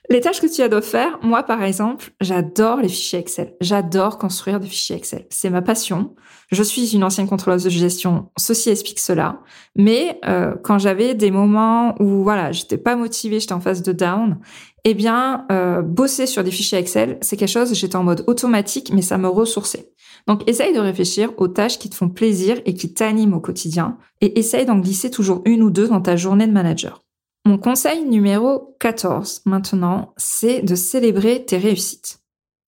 les 0.10 0.22
tâches 0.22 0.40
que 0.40 0.48
tu 0.48 0.62
adores 0.62 0.84
faire, 0.84 1.20
moi 1.22 1.44
par 1.44 1.64
exemple, 1.64 2.12
j'adore 2.22 2.78
les 2.78 2.88
fichiers 2.88 3.20
Excel. 3.20 3.56
J'adore 3.60 4.18
construire 4.18 4.60
des 4.60 4.68
fichiers 4.68 4.96
Excel. 4.96 5.26
C'est 5.30 5.50
ma 5.50 5.62
passion. 5.62 6.16
Je 6.50 6.64
suis 6.64 6.96
une 6.96 7.04
ancienne 7.04 7.28
contrôleuse 7.28 7.66
de 7.66 7.70
gestion, 7.70 8.30
ceci 8.38 8.70
explique 8.70 9.00
cela. 9.00 9.42
Mais 9.76 10.20
euh, 10.26 10.56
quand 10.64 10.80
j'avais 10.80 11.14
des 11.14 11.30
moments 11.30 11.94
où 12.02 12.24
voilà, 12.24 12.54
j'étais 12.54 12.78
pas 12.78 12.96
motivée, 12.96 13.42
j'étais 13.42 13.54
en 13.54 13.60
phase 13.60 13.84
de 13.84 13.92
down, 13.92 14.40
eh 14.86 14.94
bien, 14.94 15.46
euh, 15.52 15.82
bosser 15.82 16.26
sur 16.26 16.46
des 16.46 16.52
fichiers 16.52 16.78
Excel, 16.78 17.18
c'est 17.20 17.36
quelque 17.36 17.50
chose, 17.50 17.74
j'étais 17.74 17.98
en 17.98 18.04
mode 18.04 18.24
automatique, 18.28 18.92
mais 18.94 19.02
ça 19.02 19.18
me 19.18 19.28
ressourçait. 19.28 19.92
Donc, 20.28 20.48
essaye 20.50 20.74
de 20.74 20.80
réfléchir 20.80 21.34
aux 21.36 21.50
tâches 21.50 21.80
qui 21.80 21.90
te 21.90 21.96
font 21.96 22.08
plaisir 22.08 22.62
et 22.66 22.74
qui 22.74 22.94
t'animent 22.94 23.34
au 23.34 23.42
quotidien, 23.42 23.98
et 24.22 24.40
essaye 24.40 24.66
d'en 24.66 24.78
glisser 24.78 25.12
toujours 25.12 25.42
une 25.44 25.64
ou 25.64 25.70
deux 25.70 25.90
dans 25.90 26.02
ta 26.02 26.16
journée 26.16 26.48
de 26.48 26.54
manager. 26.54 27.04
Mon 27.48 27.58
conseil 27.58 28.04
numéro 28.04 28.76
14, 28.82 29.44
maintenant, 29.46 30.14
c'est 30.18 30.62
de 30.62 30.76
célébrer 30.76 31.46
tes 31.46 31.56
réussites. 31.58 32.20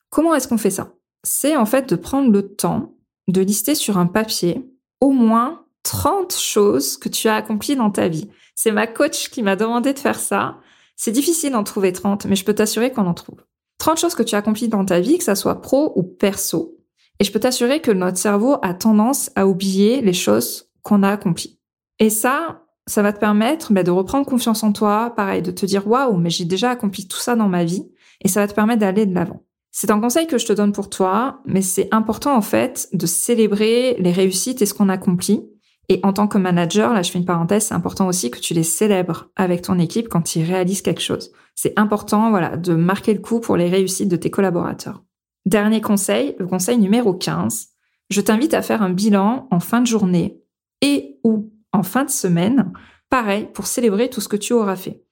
Comment 0.10 0.34
est-ce 0.34 0.48
qu'on 0.48 0.58
fait 0.58 0.70
ça? 0.70 0.94
C'est 1.22 1.58
en 1.58 1.66
fait 1.66 1.90
de 1.90 1.98
prendre 1.98 2.32
le 2.32 2.56
temps 2.56 2.94
de 3.28 3.42
lister 3.42 3.76
sur 3.76 3.98
un 3.98 4.06
papier 4.06 4.66
au 5.02 5.12
moins 5.12 5.66
30 5.84 6.34
choses 6.34 6.96
que 6.96 7.10
tu 7.10 7.28
as 7.28 7.36
accomplies 7.36 7.76
dans 7.76 7.92
ta 7.92 8.08
vie. 8.08 8.30
C'est 8.56 8.72
ma 8.72 8.88
coach 8.88 9.30
qui 9.30 9.44
m'a 9.44 9.58
demandé 9.58 9.92
de 9.92 10.00
faire 10.00 10.18
ça. 10.18 10.60
C'est 10.96 11.12
difficile 11.12 11.52
d'en 11.52 11.66
trouver 11.66 11.92
30, 11.92 12.24
mais 12.28 12.38
je 12.38 12.46
peux 12.46 12.56
t'assurer 12.56 12.94
qu'on 12.94 13.06
en 13.06 13.14
trouve. 13.14 13.44
30 13.80 14.00
choses 14.00 14.16
que 14.16 14.24
tu 14.24 14.36
as 14.36 14.38
accomplies 14.38 14.70
dans 14.70 14.86
ta 14.86 15.02
vie, 15.02 15.18
que 15.18 15.26
ça 15.26 15.36
soit 15.36 15.62
pro 15.62 15.92
ou 15.98 16.04
perso. 16.04 16.78
Et 17.20 17.26
je 17.26 17.34
peux 17.34 17.42
t'assurer 17.42 17.82
que 17.82 17.92
notre 17.92 18.18
cerveau 18.18 18.56
a 18.62 18.74
tendance 18.74 19.30
à 19.36 19.46
oublier 19.46 20.00
les 20.00 20.14
choses 20.14 20.72
qu'on 20.84 21.04
a 21.04 21.10
accomplies. 21.10 21.60
Et 22.00 22.10
ça, 22.10 22.64
ça 22.90 23.04
va 23.04 23.14
te 23.14 23.20
permettre 23.20 23.72
bah, 23.72 23.84
de 23.84 23.92
reprendre 23.92 24.26
confiance 24.26 24.64
en 24.64 24.74
toi, 24.74 25.14
pareil, 25.16 25.42
de 25.42 25.52
te 25.52 25.66
dire 25.66 25.88
waouh, 25.88 26.18
mais 26.18 26.30
j'ai 26.30 26.46
déjà 26.46 26.72
accompli 26.72 27.08
tout 27.08 27.20
ça 27.20 27.36
dans 27.36 27.48
ma 27.48 27.64
vie, 27.64 27.88
et 28.22 28.28
ça 28.28 28.42
va 28.42 28.48
te 28.48 28.54
permettre 28.54 28.80
d'aller 28.80 29.06
de 29.06 29.14
l'avant. 29.14 29.44
C'est 29.72 29.92
un 29.92 30.00
conseil 30.00 30.26
que 30.26 30.40
je 30.40 30.48
te 30.48 30.54
donne 30.54 30.72
pour 30.72 30.90
toi, 30.90 31.42
mais 31.46 31.62
c'est 31.62 31.88
important 31.94 32.36
en 32.36 32.42
fait 32.42 32.90
de 32.92 33.06
célébrer 33.06 33.96
les 34.00 34.12
réussites 34.12 34.62
et 34.64 34.66
ce 34.66 34.74
qu'on 34.74 34.90
accomplit. 34.90 35.48
Et 35.88 36.00
en 36.04 36.14
tant 36.14 36.28
que 36.28 36.40
manager, 36.40 36.94
là 36.94 37.04
je 37.04 37.12
fais 37.12 37.20
une 37.20 37.26
parenthèse, 37.26 37.68
c'est 37.68 37.76
important 37.76 38.08
aussi 38.08 38.32
que 38.32 38.40
tu 38.40 38.54
les 38.54 38.64
célèbres 38.64 39.30
avec 39.36 39.62
ton 39.62 39.78
équipe 39.78 40.10
quand 40.10 40.36
ils 40.36 40.44
réalisent 40.44 40.82
quelque 40.82 41.02
chose. 41.02 41.32
C'est 41.56 41.78
important, 41.78 42.32
voilà, 42.32 42.58
de 42.58 42.74
marquer 42.74 43.14
le 43.14 43.20
coup 43.20 43.40
pour 43.40 43.58
les 43.58 43.70
réussites 43.70 44.10
de 44.10 44.16
tes 44.16 44.32
collaborateurs. 44.32 45.04
Dernier 45.46 45.82
conseil, 45.82 46.36
le 46.40 46.48
conseil 46.48 46.78
numéro 46.78 47.14
15. 47.14 47.68
Je 48.10 48.22
t'invite 48.22 48.56
à 48.56 48.64
faire 48.64 48.82
un 48.82 48.90
bilan 48.90 49.48
en 49.52 49.60
fin 49.60 49.82
de 49.82 49.88
journée 49.88 50.42
et 50.82 51.20
ou 51.24 51.52
en 51.74 51.84
fin 51.84 52.06
de 52.06 52.10
semaine, 52.10 52.72
pareil, 53.10 53.48
pour 53.54 53.68
célébrer 53.68 54.10
tout 54.10 54.22
ce 54.22 54.28
que 54.28 54.38
tu 54.38 54.54
auras 54.54 54.76
fait. 54.76 55.04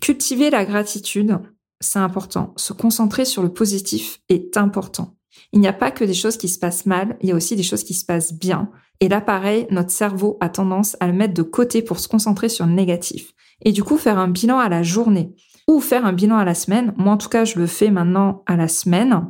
Cultiver 0.00 0.50
la 0.50 0.64
gratitude, 0.64 1.38
c'est 1.80 1.98
important. 1.98 2.52
Se 2.56 2.72
concentrer 2.72 3.24
sur 3.24 3.42
le 3.42 3.52
positif 3.52 4.20
est 4.28 4.56
important. 4.56 5.14
Il 5.52 5.60
n'y 5.60 5.68
a 5.68 5.72
pas 5.72 5.90
que 5.90 6.04
des 6.04 6.14
choses 6.14 6.36
qui 6.36 6.48
se 6.48 6.58
passent 6.58 6.86
mal, 6.86 7.16
il 7.20 7.28
y 7.28 7.32
a 7.32 7.34
aussi 7.34 7.56
des 7.56 7.62
choses 7.62 7.84
qui 7.84 7.94
se 7.94 8.04
passent 8.04 8.32
bien. 8.32 8.70
Et 9.00 9.08
là, 9.08 9.20
pareil, 9.20 9.66
notre 9.70 9.90
cerveau 9.90 10.36
a 10.40 10.48
tendance 10.48 10.96
à 11.00 11.06
le 11.06 11.12
mettre 11.12 11.34
de 11.34 11.42
côté 11.42 11.82
pour 11.82 12.00
se 12.00 12.08
concentrer 12.08 12.48
sur 12.48 12.66
le 12.66 12.72
négatif. 12.72 13.32
Et 13.64 13.72
du 13.72 13.84
coup, 13.84 13.96
faire 13.96 14.18
un 14.18 14.28
bilan 14.28 14.58
à 14.58 14.68
la 14.68 14.82
journée 14.82 15.34
ou 15.68 15.80
faire 15.80 16.04
un 16.04 16.12
bilan 16.12 16.36
à 16.36 16.44
la 16.44 16.54
semaine. 16.54 16.94
Moi, 16.96 17.12
en 17.12 17.16
tout 17.16 17.28
cas, 17.28 17.44
je 17.44 17.58
le 17.58 17.66
fais 17.66 17.90
maintenant 17.90 18.42
à 18.46 18.56
la 18.56 18.68
semaine. 18.68 19.26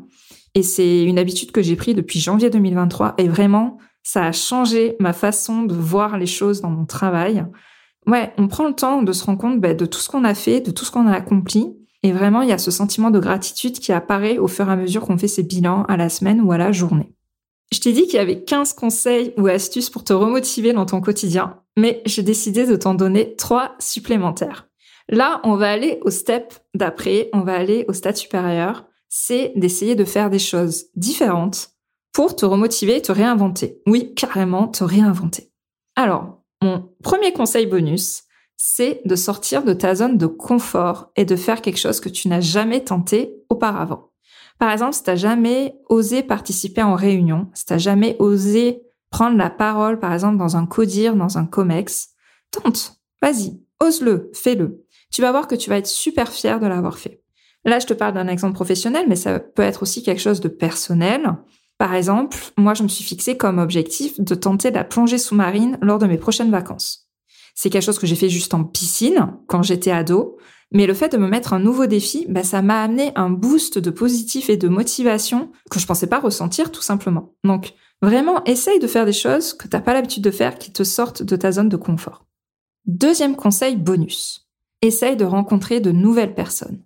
Et 0.54 0.62
c'est 0.62 1.02
une 1.04 1.18
habitude 1.18 1.50
que 1.50 1.62
j'ai 1.62 1.76
prise 1.76 1.94
depuis 1.94 2.20
janvier 2.20 2.50
2023. 2.50 3.14
Et 3.18 3.28
vraiment, 3.28 3.78
Ça 4.02 4.24
a 4.24 4.32
changé 4.32 4.96
ma 5.00 5.12
façon 5.12 5.62
de 5.62 5.74
voir 5.74 6.18
les 6.18 6.26
choses 6.26 6.60
dans 6.60 6.70
mon 6.70 6.86
travail. 6.86 7.44
Ouais, 8.06 8.32
on 8.38 8.48
prend 8.48 8.68
le 8.68 8.74
temps 8.74 9.02
de 9.02 9.12
se 9.12 9.24
rendre 9.24 9.38
compte 9.38 9.60
bah, 9.60 9.74
de 9.74 9.86
tout 9.86 9.98
ce 9.98 10.08
qu'on 10.08 10.24
a 10.24 10.34
fait, 10.34 10.60
de 10.60 10.70
tout 10.70 10.84
ce 10.84 10.90
qu'on 10.90 11.06
a 11.06 11.12
accompli. 11.12 11.76
Et 12.02 12.12
vraiment, 12.12 12.42
il 12.42 12.48
y 12.48 12.52
a 12.52 12.58
ce 12.58 12.70
sentiment 12.70 13.10
de 13.10 13.18
gratitude 13.18 13.78
qui 13.78 13.92
apparaît 13.92 14.38
au 14.38 14.48
fur 14.48 14.68
et 14.68 14.72
à 14.72 14.76
mesure 14.76 15.02
qu'on 15.02 15.18
fait 15.18 15.28
ses 15.28 15.42
bilans 15.42 15.84
à 15.88 15.96
la 15.96 16.08
semaine 16.08 16.40
ou 16.40 16.52
à 16.52 16.58
la 16.58 16.72
journée. 16.72 17.12
Je 17.72 17.80
t'ai 17.80 17.92
dit 17.92 18.04
qu'il 18.04 18.14
y 18.14 18.18
avait 18.18 18.44
15 18.44 18.72
conseils 18.72 19.34
ou 19.36 19.46
astuces 19.46 19.90
pour 19.90 20.04
te 20.04 20.12
remotiver 20.14 20.72
dans 20.72 20.86
ton 20.86 21.00
quotidien, 21.00 21.60
mais 21.76 22.02
j'ai 22.06 22.22
décidé 22.22 22.66
de 22.66 22.76
t'en 22.76 22.94
donner 22.94 23.36
trois 23.36 23.74
supplémentaires. 23.78 24.68
Là, 25.10 25.40
on 25.44 25.56
va 25.56 25.70
aller 25.70 25.98
au 26.02 26.10
step 26.10 26.54
d'après, 26.74 27.28
on 27.32 27.40
va 27.40 27.54
aller 27.54 27.84
au 27.88 27.92
stade 27.92 28.16
supérieur, 28.16 28.86
c'est 29.08 29.52
d'essayer 29.56 29.94
de 29.96 30.04
faire 30.04 30.30
des 30.30 30.38
choses 30.38 30.86
différentes 30.94 31.70
pour 32.12 32.36
te 32.36 32.44
remotiver, 32.44 33.00
te 33.02 33.12
réinventer. 33.12 33.80
Oui, 33.86 34.14
carrément, 34.14 34.68
te 34.68 34.84
réinventer. 34.84 35.50
Alors, 35.96 36.42
mon 36.62 36.90
premier 37.02 37.32
conseil 37.32 37.66
bonus, 37.66 38.24
c'est 38.56 39.00
de 39.04 39.14
sortir 39.14 39.62
de 39.62 39.72
ta 39.72 39.94
zone 39.94 40.18
de 40.18 40.26
confort 40.26 41.12
et 41.16 41.24
de 41.24 41.36
faire 41.36 41.62
quelque 41.62 41.78
chose 41.78 42.00
que 42.00 42.08
tu 42.08 42.28
n'as 42.28 42.40
jamais 42.40 42.82
tenté 42.82 43.36
auparavant. 43.48 44.10
Par 44.58 44.72
exemple, 44.72 44.94
si 44.94 45.04
t'as 45.04 45.14
jamais 45.14 45.76
osé 45.88 46.22
participer 46.22 46.82
en 46.82 46.96
réunion, 46.96 47.48
si 47.54 47.64
t'as 47.64 47.78
jamais 47.78 48.16
osé 48.18 48.82
prendre 49.10 49.36
la 49.36 49.50
parole, 49.50 50.00
par 50.00 50.12
exemple, 50.12 50.36
dans 50.36 50.56
un 50.56 50.66
codir, 50.66 51.14
dans 51.14 51.38
un 51.38 51.46
comex, 51.46 52.10
tente, 52.50 53.00
vas-y, 53.22 53.60
ose-le, 53.80 54.30
fais-le. 54.34 54.84
Tu 55.10 55.22
vas 55.22 55.30
voir 55.30 55.46
que 55.46 55.54
tu 55.54 55.70
vas 55.70 55.78
être 55.78 55.86
super 55.86 56.30
fier 56.30 56.58
de 56.60 56.66
l'avoir 56.66 56.98
fait. 56.98 57.22
Là, 57.64 57.78
je 57.78 57.86
te 57.86 57.94
parle 57.94 58.14
d'un 58.14 58.28
exemple 58.28 58.54
professionnel, 58.54 59.06
mais 59.08 59.16
ça 59.16 59.38
peut 59.38 59.62
être 59.62 59.82
aussi 59.82 60.02
quelque 60.02 60.20
chose 60.20 60.40
de 60.40 60.48
personnel. 60.48 61.34
Par 61.78 61.94
exemple, 61.94 62.36
moi, 62.56 62.74
je 62.74 62.82
me 62.82 62.88
suis 62.88 63.04
fixé 63.04 63.36
comme 63.36 63.58
objectif 63.58 64.20
de 64.20 64.34
tenter 64.34 64.72
la 64.72 64.84
plongée 64.84 65.18
sous-marine 65.18 65.78
lors 65.80 65.98
de 65.98 66.06
mes 66.06 66.18
prochaines 66.18 66.50
vacances. 66.50 67.08
C'est 67.54 67.70
quelque 67.70 67.84
chose 67.84 67.98
que 68.00 68.06
j'ai 68.06 68.16
fait 68.16 68.28
juste 68.28 68.52
en 68.52 68.64
piscine 68.64 69.34
quand 69.46 69.62
j'étais 69.62 69.92
ado, 69.92 70.38
mais 70.72 70.86
le 70.86 70.94
fait 70.94 71.08
de 71.10 71.16
me 71.16 71.28
mettre 71.28 71.52
un 71.52 71.60
nouveau 71.60 71.86
défi, 71.86 72.26
bah, 72.28 72.42
ça 72.42 72.62
m'a 72.62 72.82
amené 72.82 73.12
un 73.14 73.30
boost 73.30 73.78
de 73.78 73.90
positif 73.90 74.50
et 74.50 74.56
de 74.56 74.68
motivation 74.68 75.50
que 75.70 75.78
je 75.78 75.86
pensais 75.86 76.08
pas 76.08 76.18
ressentir 76.18 76.72
tout 76.72 76.82
simplement. 76.82 77.34
Donc, 77.44 77.74
vraiment, 78.02 78.44
essaye 78.44 78.80
de 78.80 78.86
faire 78.86 79.06
des 79.06 79.12
choses 79.12 79.54
que 79.54 79.68
t'as 79.68 79.80
pas 79.80 79.94
l'habitude 79.94 80.24
de 80.24 80.30
faire 80.30 80.58
qui 80.58 80.72
te 80.72 80.82
sortent 80.82 81.22
de 81.22 81.36
ta 81.36 81.52
zone 81.52 81.68
de 81.68 81.76
confort. 81.76 82.26
Deuxième 82.86 83.36
conseil 83.36 83.76
bonus. 83.76 84.48
Essaye 84.82 85.16
de 85.16 85.24
rencontrer 85.24 85.80
de 85.80 85.92
nouvelles 85.92 86.34
personnes. 86.34 86.82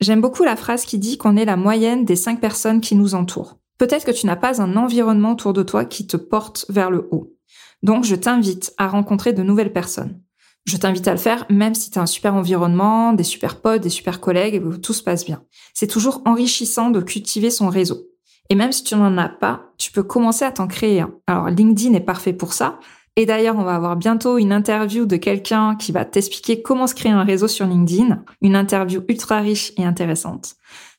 J'aime 0.00 0.20
beaucoup 0.20 0.44
la 0.44 0.56
phrase 0.56 0.84
qui 0.84 0.98
dit 0.98 1.18
qu'on 1.18 1.36
est 1.36 1.44
la 1.44 1.56
moyenne 1.56 2.04
des 2.04 2.16
cinq 2.16 2.40
personnes 2.40 2.80
qui 2.80 2.94
nous 2.94 3.14
entourent. 3.14 3.58
Peut-être 3.78 4.06
que 4.06 4.10
tu 4.10 4.26
n'as 4.26 4.36
pas 4.36 4.60
un 4.62 4.76
environnement 4.76 5.32
autour 5.32 5.52
de 5.52 5.62
toi 5.62 5.84
qui 5.84 6.06
te 6.06 6.16
porte 6.16 6.66
vers 6.68 6.90
le 6.90 7.08
haut. 7.10 7.34
Donc, 7.82 8.04
je 8.04 8.14
t'invite 8.14 8.72
à 8.78 8.88
rencontrer 8.88 9.32
de 9.32 9.42
nouvelles 9.42 9.72
personnes. 9.72 10.20
Je 10.66 10.76
t'invite 10.76 11.06
à 11.06 11.12
le 11.12 11.18
faire 11.18 11.46
même 11.48 11.74
si 11.74 11.90
tu 11.90 11.98
as 11.98 12.02
un 12.02 12.06
super 12.06 12.34
environnement, 12.34 13.12
des 13.12 13.22
super 13.22 13.60
potes, 13.60 13.82
des 13.82 13.88
super 13.88 14.20
collègues 14.20 14.54
et 14.54 14.80
tout 14.80 14.92
se 14.92 15.02
passe 15.02 15.24
bien. 15.24 15.42
C'est 15.74 15.86
toujours 15.86 16.22
enrichissant 16.24 16.90
de 16.90 17.00
cultiver 17.00 17.50
son 17.50 17.68
réseau. 17.68 18.08
Et 18.50 18.56
même 18.56 18.72
si 18.72 18.82
tu 18.82 18.96
n'en 18.96 19.16
as 19.16 19.28
pas, 19.28 19.72
tu 19.78 19.92
peux 19.92 20.02
commencer 20.02 20.44
à 20.44 20.50
t'en 20.50 20.66
créer 20.66 21.00
un. 21.00 21.12
Alors 21.26 21.50
LinkedIn 21.50 21.94
est 21.94 22.00
parfait 22.00 22.32
pour 22.32 22.52
ça. 22.52 22.80
Et 23.18 23.26
d'ailleurs, 23.26 23.56
on 23.56 23.64
va 23.64 23.74
avoir 23.74 23.96
bientôt 23.96 24.36
une 24.38 24.52
interview 24.52 25.06
de 25.06 25.16
quelqu'un 25.16 25.74
qui 25.76 25.90
va 25.90 26.04
t'expliquer 26.04 26.60
comment 26.60 26.86
se 26.86 26.94
créer 26.94 27.12
un 27.12 27.24
réseau 27.24 27.48
sur 27.48 27.66
LinkedIn. 27.66 28.22
Une 28.42 28.56
interview 28.56 29.02
ultra 29.08 29.40
riche 29.40 29.72
et 29.78 29.84
intéressante. 29.84 30.56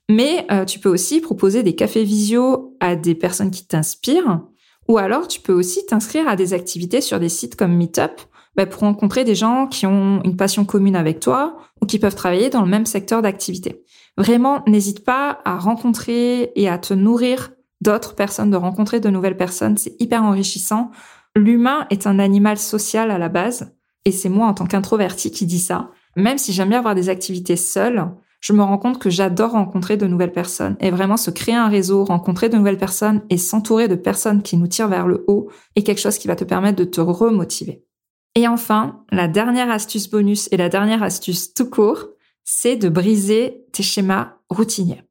Mais 0.09 0.45
euh, 0.51 0.65
tu 0.65 0.79
peux 0.79 0.89
aussi 0.89 1.19
proposer 1.19 1.63
des 1.63 1.75
cafés 1.75 2.03
visio 2.03 2.77
à 2.79 2.95
des 2.95 3.15
personnes 3.15 3.51
qui 3.51 3.65
t'inspirent. 3.65 4.41
Ou 4.87 4.97
alors, 4.97 5.27
tu 5.27 5.41
peux 5.41 5.53
aussi 5.53 5.85
t'inscrire 5.85 6.27
à 6.27 6.35
des 6.35 6.53
activités 6.53 7.01
sur 7.01 7.19
des 7.19 7.29
sites 7.29 7.55
comme 7.55 7.75
Meetup 7.75 8.21
bah, 8.55 8.65
pour 8.65 8.81
rencontrer 8.81 9.25
des 9.25 9.35
gens 9.35 9.67
qui 9.67 9.85
ont 9.85 10.21
une 10.23 10.37
passion 10.37 10.63
commune 10.63 10.95
avec 10.95 11.19
toi 11.19 11.57
ou 11.81 11.85
qui 11.85 11.99
peuvent 11.99 12.15
travailler 12.15 12.49
dans 12.49 12.61
le 12.61 12.69
même 12.69 12.85
secteur 12.85 13.21
d'activité. 13.21 13.83
Vraiment, 14.17 14.63
n'hésite 14.65 15.03
pas 15.03 15.39
à 15.45 15.57
rencontrer 15.57 16.51
et 16.55 16.69
à 16.69 16.77
te 16.77 16.93
nourrir 16.93 17.51
d'autres 17.81 18.15
personnes, 18.15 18.49
de 18.49 18.57
rencontrer 18.57 18.99
de 18.99 19.09
nouvelles 19.09 19.37
personnes. 19.37 19.77
C'est 19.77 19.95
hyper 20.01 20.23
enrichissant. 20.23 20.89
L'humain 21.35 21.85
est 21.89 22.07
un 22.07 22.17
animal 22.17 22.57
social 22.57 23.11
à 23.11 23.17
la 23.17 23.29
base. 23.29 23.75
Et 24.05 24.11
c'est 24.11 24.29
moi, 24.29 24.47
en 24.47 24.53
tant 24.53 24.65
qu'introverti, 24.65 25.31
qui 25.31 25.45
dis 25.45 25.59
ça. 25.59 25.91
Même 26.15 26.37
si 26.37 26.53
j'aime 26.53 26.69
bien 26.69 26.79
avoir 26.79 26.95
des 26.95 27.09
activités 27.09 27.57
seules, 27.57 28.07
je 28.39 28.53
me 28.53 28.63
rends 28.63 28.77
compte 28.77 28.99
que 28.99 29.09
j'adore 29.09 29.51
rencontrer 29.51 29.97
de 29.97 30.07
nouvelles 30.07 30.31
personnes. 30.31 30.77
Et 30.79 30.91
vraiment, 30.91 31.17
se 31.17 31.31
créer 31.31 31.55
un 31.55 31.69
réseau, 31.69 32.05
rencontrer 32.05 32.49
de 32.49 32.57
nouvelles 32.57 32.77
personnes 32.77 33.23
et 33.29 33.37
s'entourer 33.37 33.87
de 33.87 33.95
personnes 33.95 34.41
qui 34.41 34.57
nous 34.57 34.67
tirent 34.67 34.87
vers 34.87 35.07
le 35.07 35.23
haut 35.27 35.49
est 35.75 35.83
quelque 35.83 36.01
chose 36.01 36.17
qui 36.17 36.27
va 36.27 36.35
te 36.35 36.43
permettre 36.43 36.77
de 36.77 36.83
te 36.83 37.01
remotiver. 37.01 37.83
Et 38.35 38.47
enfin, 38.47 39.03
la 39.11 39.27
dernière 39.27 39.71
astuce 39.71 40.09
bonus 40.09 40.47
et 40.51 40.57
la 40.57 40.69
dernière 40.69 41.01
astuce 41.01 41.53
tout 41.53 41.69
court, 41.69 42.09
c'est 42.43 42.75
de 42.75 42.89
briser 42.89 43.65
tes 43.73 43.83
schémas 43.83 44.35
routiniers. 44.49 45.03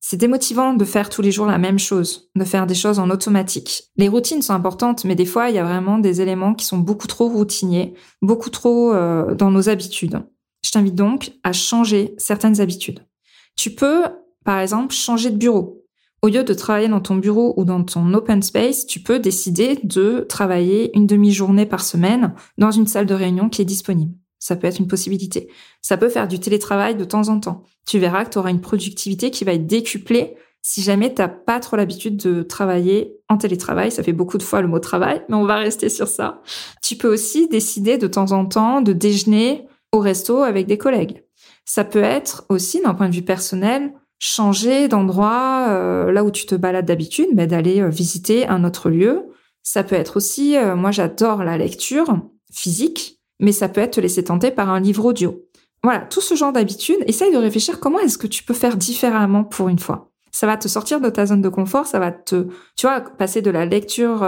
C'est 0.00 0.16
démotivant 0.16 0.74
de 0.74 0.84
faire 0.84 1.08
tous 1.08 1.22
les 1.22 1.32
jours 1.32 1.46
la 1.46 1.58
même 1.58 1.78
chose, 1.78 2.30
de 2.36 2.44
faire 2.44 2.66
des 2.66 2.74
choses 2.74 2.98
en 2.98 3.10
automatique. 3.10 3.84
Les 3.96 4.08
routines 4.08 4.42
sont 4.42 4.52
importantes, 4.52 5.04
mais 5.04 5.16
des 5.16 5.26
fois, 5.26 5.48
il 5.48 5.56
y 5.56 5.58
a 5.58 5.64
vraiment 5.64 5.98
des 5.98 6.20
éléments 6.20 6.54
qui 6.54 6.64
sont 6.64 6.78
beaucoup 6.78 7.08
trop 7.08 7.28
routiniers, 7.28 7.94
beaucoup 8.22 8.50
trop 8.50 8.92
euh, 8.92 9.34
dans 9.34 9.50
nos 9.50 9.68
habitudes. 9.68 10.22
Je 10.66 10.72
t'invite 10.72 10.96
donc 10.96 11.30
à 11.44 11.52
changer 11.52 12.12
certaines 12.18 12.60
habitudes. 12.60 13.06
Tu 13.54 13.70
peux, 13.70 14.02
par 14.44 14.58
exemple, 14.58 14.92
changer 14.92 15.30
de 15.30 15.36
bureau. 15.36 15.84
Au 16.22 16.28
lieu 16.28 16.42
de 16.42 16.54
travailler 16.54 16.88
dans 16.88 17.00
ton 17.00 17.14
bureau 17.14 17.54
ou 17.56 17.64
dans 17.64 17.84
ton 17.84 18.12
open 18.14 18.42
space, 18.42 18.84
tu 18.84 18.98
peux 18.98 19.20
décider 19.20 19.78
de 19.84 20.26
travailler 20.28 20.90
une 20.96 21.06
demi-journée 21.06 21.66
par 21.66 21.84
semaine 21.84 22.34
dans 22.58 22.72
une 22.72 22.88
salle 22.88 23.06
de 23.06 23.14
réunion 23.14 23.48
qui 23.48 23.62
est 23.62 23.66
disponible. 23.66 24.12
Ça 24.40 24.56
peut 24.56 24.66
être 24.66 24.80
une 24.80 24.88
possibilité. 24.88 25.48
Ça 25.82 25.96
peut 25.96 26.08
faire 26.08 26.26
du 26.26 26.40
télétravail 26.40 26.96
de 26.96 27.04
temps 27.04 27.28
en 27.28 27.38
temps. 27.38 27.62
Tu 27.86 28.00
verras 28.00 28.24
que 28.24 28.30
tu 28.30 28.38
auras 28.38 28.50
une 28.50 28.60
productivité 28.60 29.30
qui 29.30 29.44
va 29.44 29.52
être 29.52 29.68
décuplée 29.68 30.34
si 30.62 30.82
jamais 30.82 31.14
t'as 31.14 31.28
pas 31.28 31.60
trop 31.60 31.76
l'habitude 31.76 32.16
de 32.16 32.42
travailler 32.42 33.20
en 33.28 33.36
télétravail. 33.36 33.92
Ça 33.92 34.02
fait 34.02 34.12
beaucoup 34.12 34.36
de 34.36 34.42
fois 34.42 34.62
le 34.62 34.68
mot 34.68 34.80
travail, 34.80 35.22
mais 35.28 35.36
on 35.36 35.46
va 35.46 35.58
rester 35.58 35.88
sur 35.88 36.08
ça. 36.08 36.42
Tu 36.82 36.96
peux 36.96 37.12
aussi 37.12 37.46
décider 37.48 37.98
de 37.98 38.08
temps 38.08 38.32
en 38.32 38.46
temps 38.46 38.80
de 38.80 38.92
déjeuner 38.92 39.68
au 39.92 40.00
resto 40.00 40.42
avec 40.42 40.66
des 40.66 40.78
collègues. 40.78 41.24
Ça 41.64 41.84
peut 41.84 42.02
être 42.02 42.46
aussi, 42.48 42.80
d'un 42.80 42.94
point 42.94 43.08
de 43.08 43.14
vue 43.14 43.22
personnel, 43.22 43.92
changer 44.18 44.88
d'endroit 44.88 45.66
euh, 45.68 46.12
là 46.12 46.24
où 46.24 46.30
tu 46.30 46.46
te 46.46 46.54
balades 46.54 46.86
d'habitude, 46.86 47.28
mais 47.34 47.46
d'aller 47.46 47.80
euh, 47.80 47.88
visiter 47.88 48.46
un 48.46 48.64
autre 48.64 48.88
lieu. 48.88 49.26
Ça 49.62 49.84
peut 49.84 49.96
être 49.96 50.16
aussi, 50.16 50.56
euh, 50.56 50.76
moi 50.76 50.90
j'adore 50.90 51.44
la 51.44 51.58
lecture 51.58 52.20
physique, 52.52 53.20
mais 53.40 53.52
ça 53.52 53.68
peut 53.68 53.80
être 53.80 53.94
te 53.94 54.00
laisser 54.00 54.24
tenter 54.24 54.50
par 54.50 54.70
un 54.70 54.80
livre 54.80 55.04
audio. 55.04 55.42
Voilà, 55.82 56.00
tout 56.00 56.20
ce 56.20 56.34
genre 56.34 56.52
d'habitude, 56.52 56.98
essaye 57.06 57.32
de 57.32 57.38
réfléchir 57.38 57.78
comment 57.80 57.98
est-ce 58.00 58.18
que 58.18 58.26
tu 58.26 58.42
peux 58.42 58.54
faire 58.54 58.76
différemment 58.76 59.44
pour 59.44 59.68
une 59.68 59.78
fois. 59.78 60.10
Ça 60.36 60.46
va 60.46 60.58
te 60.58 60.68
sortir 60.68 61.00
de 61.00 61.08
ta 61.08 61.24
zone 61.24 61.40
de 61.40 61.48
confort, 61.48 61.86
ça 61.86 61.98
va 61.98 62.12
te, 62.12 62.48
tu 62.76 62.86
vois, 62.86 63.00
passer 63.00 63.40
de 63.40 63.48
la 63.48 63.64
lecture 63.64 64.18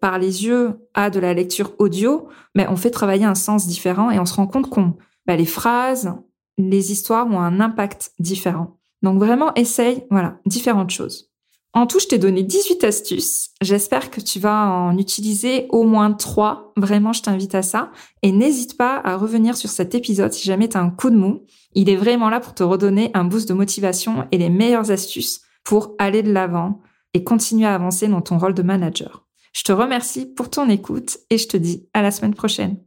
par 0.00 0.18
les 0.18 0.44
yeux 0.44 0.72
à 0.92 1.08
de 1.08 1.20
la 1.20 1.34
lecture 1.34 1.76
audio, 1.78 2.26
mais 2.56 2.66
on 2.68 2.74
fait 2.74 2.90
travailler 2.90 3.26
un 3.26 3.36
sens 3.36 3.68
différent 3.68 4.10
et 4.10 4.18
on 4.18 4.24
se 4.24 4.34
rend 4.34 4.48
compte 4.48 4.68
qu'on, 4.68 4.94
bah, 5.24 5.36
les 5.36 5.46
phrases, 5.46 6.16
les 6.58 6.90
histoires 6.90 7.28
ont 7.28 7.38
un 7.38 7.60
impact 7.60 8.10
différent. 8.18 8.80
Donc 9.02 9.20
vraiment, 9.20 9.54
essaye, 9.54 10.04
voilà, 10.10 10.40
différentes 10.46 10.90
choses. 10.90 11.30
En 11.74 11.86
tout, 11.86 12.00
je 12.00 12.08
t'ai 12.08 12.18
donné 12.18 12.42
18 12.42 12.82
astuces. 12.82 13.50
J'espère 13.60 14.10
que 14.10 14.20
tu 14.20 14.40
vas 14.40 14.68
en 14.68 14.98
utiliser 14.98 15.68
au 15.68 15.84
moins 15.84 16.12
3. 16.12 16.72
Vraiment, 16.76 17.12
je 17.12 17.22
t'invite 17.22 17.54
à 17.54 17.62
ça. 17.62 17.92
Et 18.22 18.32
n'hésite 18.32 18.76
pas 18.76 19.00
à 19.04 19.16
revenir 19.16 19.56
sur 19.56 19.70
cet 19.70 19.94
épisode 19.94 20.32
si 20.32 20.44
jamais 20.44 20.68
tu 20.68 20.76
as 20.76 20.80
un 20.80 20.90
coup 20.90 21.08
de 21.08 21.16
mou. 21.16 21.44
Il 21.74 21.88
est 21.88 21.94
vraiment 21.94 22.30
là 22.30 22.40
pour 22.40 22.52
te 22.52 22.64
redonner 22.64 23.12
un 23.14 23.22
boost 23.22 23.48
de 23.48 23.54
motivation 23.54 24.26
et 24.32 24.38
les 24.38 24.50
meilleures 24.50 24.90
astuces 24.90 25.42
pour 25.64 25.94
aller 25.98 26.22
de 26.22 26.32
l'avant 26.32 26.80
et 27.14 27.24
continuer 27.24 27.66
à 27.66 27.74
avancer 27.74 28.08
dans 28.08 28.22
ton 28.22 28.38
rôle 28.38 28.54
de 28.54 28.62
manager. 28.62 29.26
Je 29.52 29.62
te 29.62 29.72
remercie 29.72 30.26
pour 30.26 30.50
ton 30.50 30.68
écoute 30.68 31.18
et 31.28 31.38
je 31.38 31.46
te 31.46 31.56
dis 31.56 31.86
à 31.92 32.02
la 32.02 32.10
semaine 32.10 32.34
prochaine. 32.34 32.78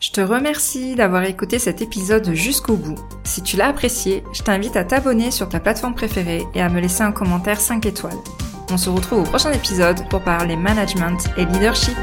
Je 0.00 0.10
te 0.10 0.20
remercie 0.20 0.94
d'avoir 0.96 1.24
écouté 1.24 1.58
cet 1.58 1.80
épisode 1.80 2.32
jusqu'au 2.34 2.76
bout. 2.76 2.98
Si 3.24 3.42
tu 3.42 3.56
l'as 3.56 3.68
apprécié, 3.68 4.22
je 4.32 4.42
t'invite 4.42 4.76
à 4.76 4.84
t'abonner 4.84 5.30
sur 5.30 5.48
ta 5.48 5.60
plateforme 5.60 5.94
préférée 5.94 6.44
et 6.54 6.60
à 6.60 6.68
me 6.68 6.80
laisser 6.80 7.02
un 7.02 7.12
commentaire 7.12 7.60
5 7.60 7.86
étoiles. 7.86 8.18
On 8.70 8.76
se 8.76 8.90
retrouve 8.90 9.20
au 9.20 9.24
prochain 9.24 9.52
épisode 9.52 10.08
pour 10.08 10.22
parler 10.22 10.56
management 10.56 11.18
et 11.36 11.44
leadership. 11.44 11.96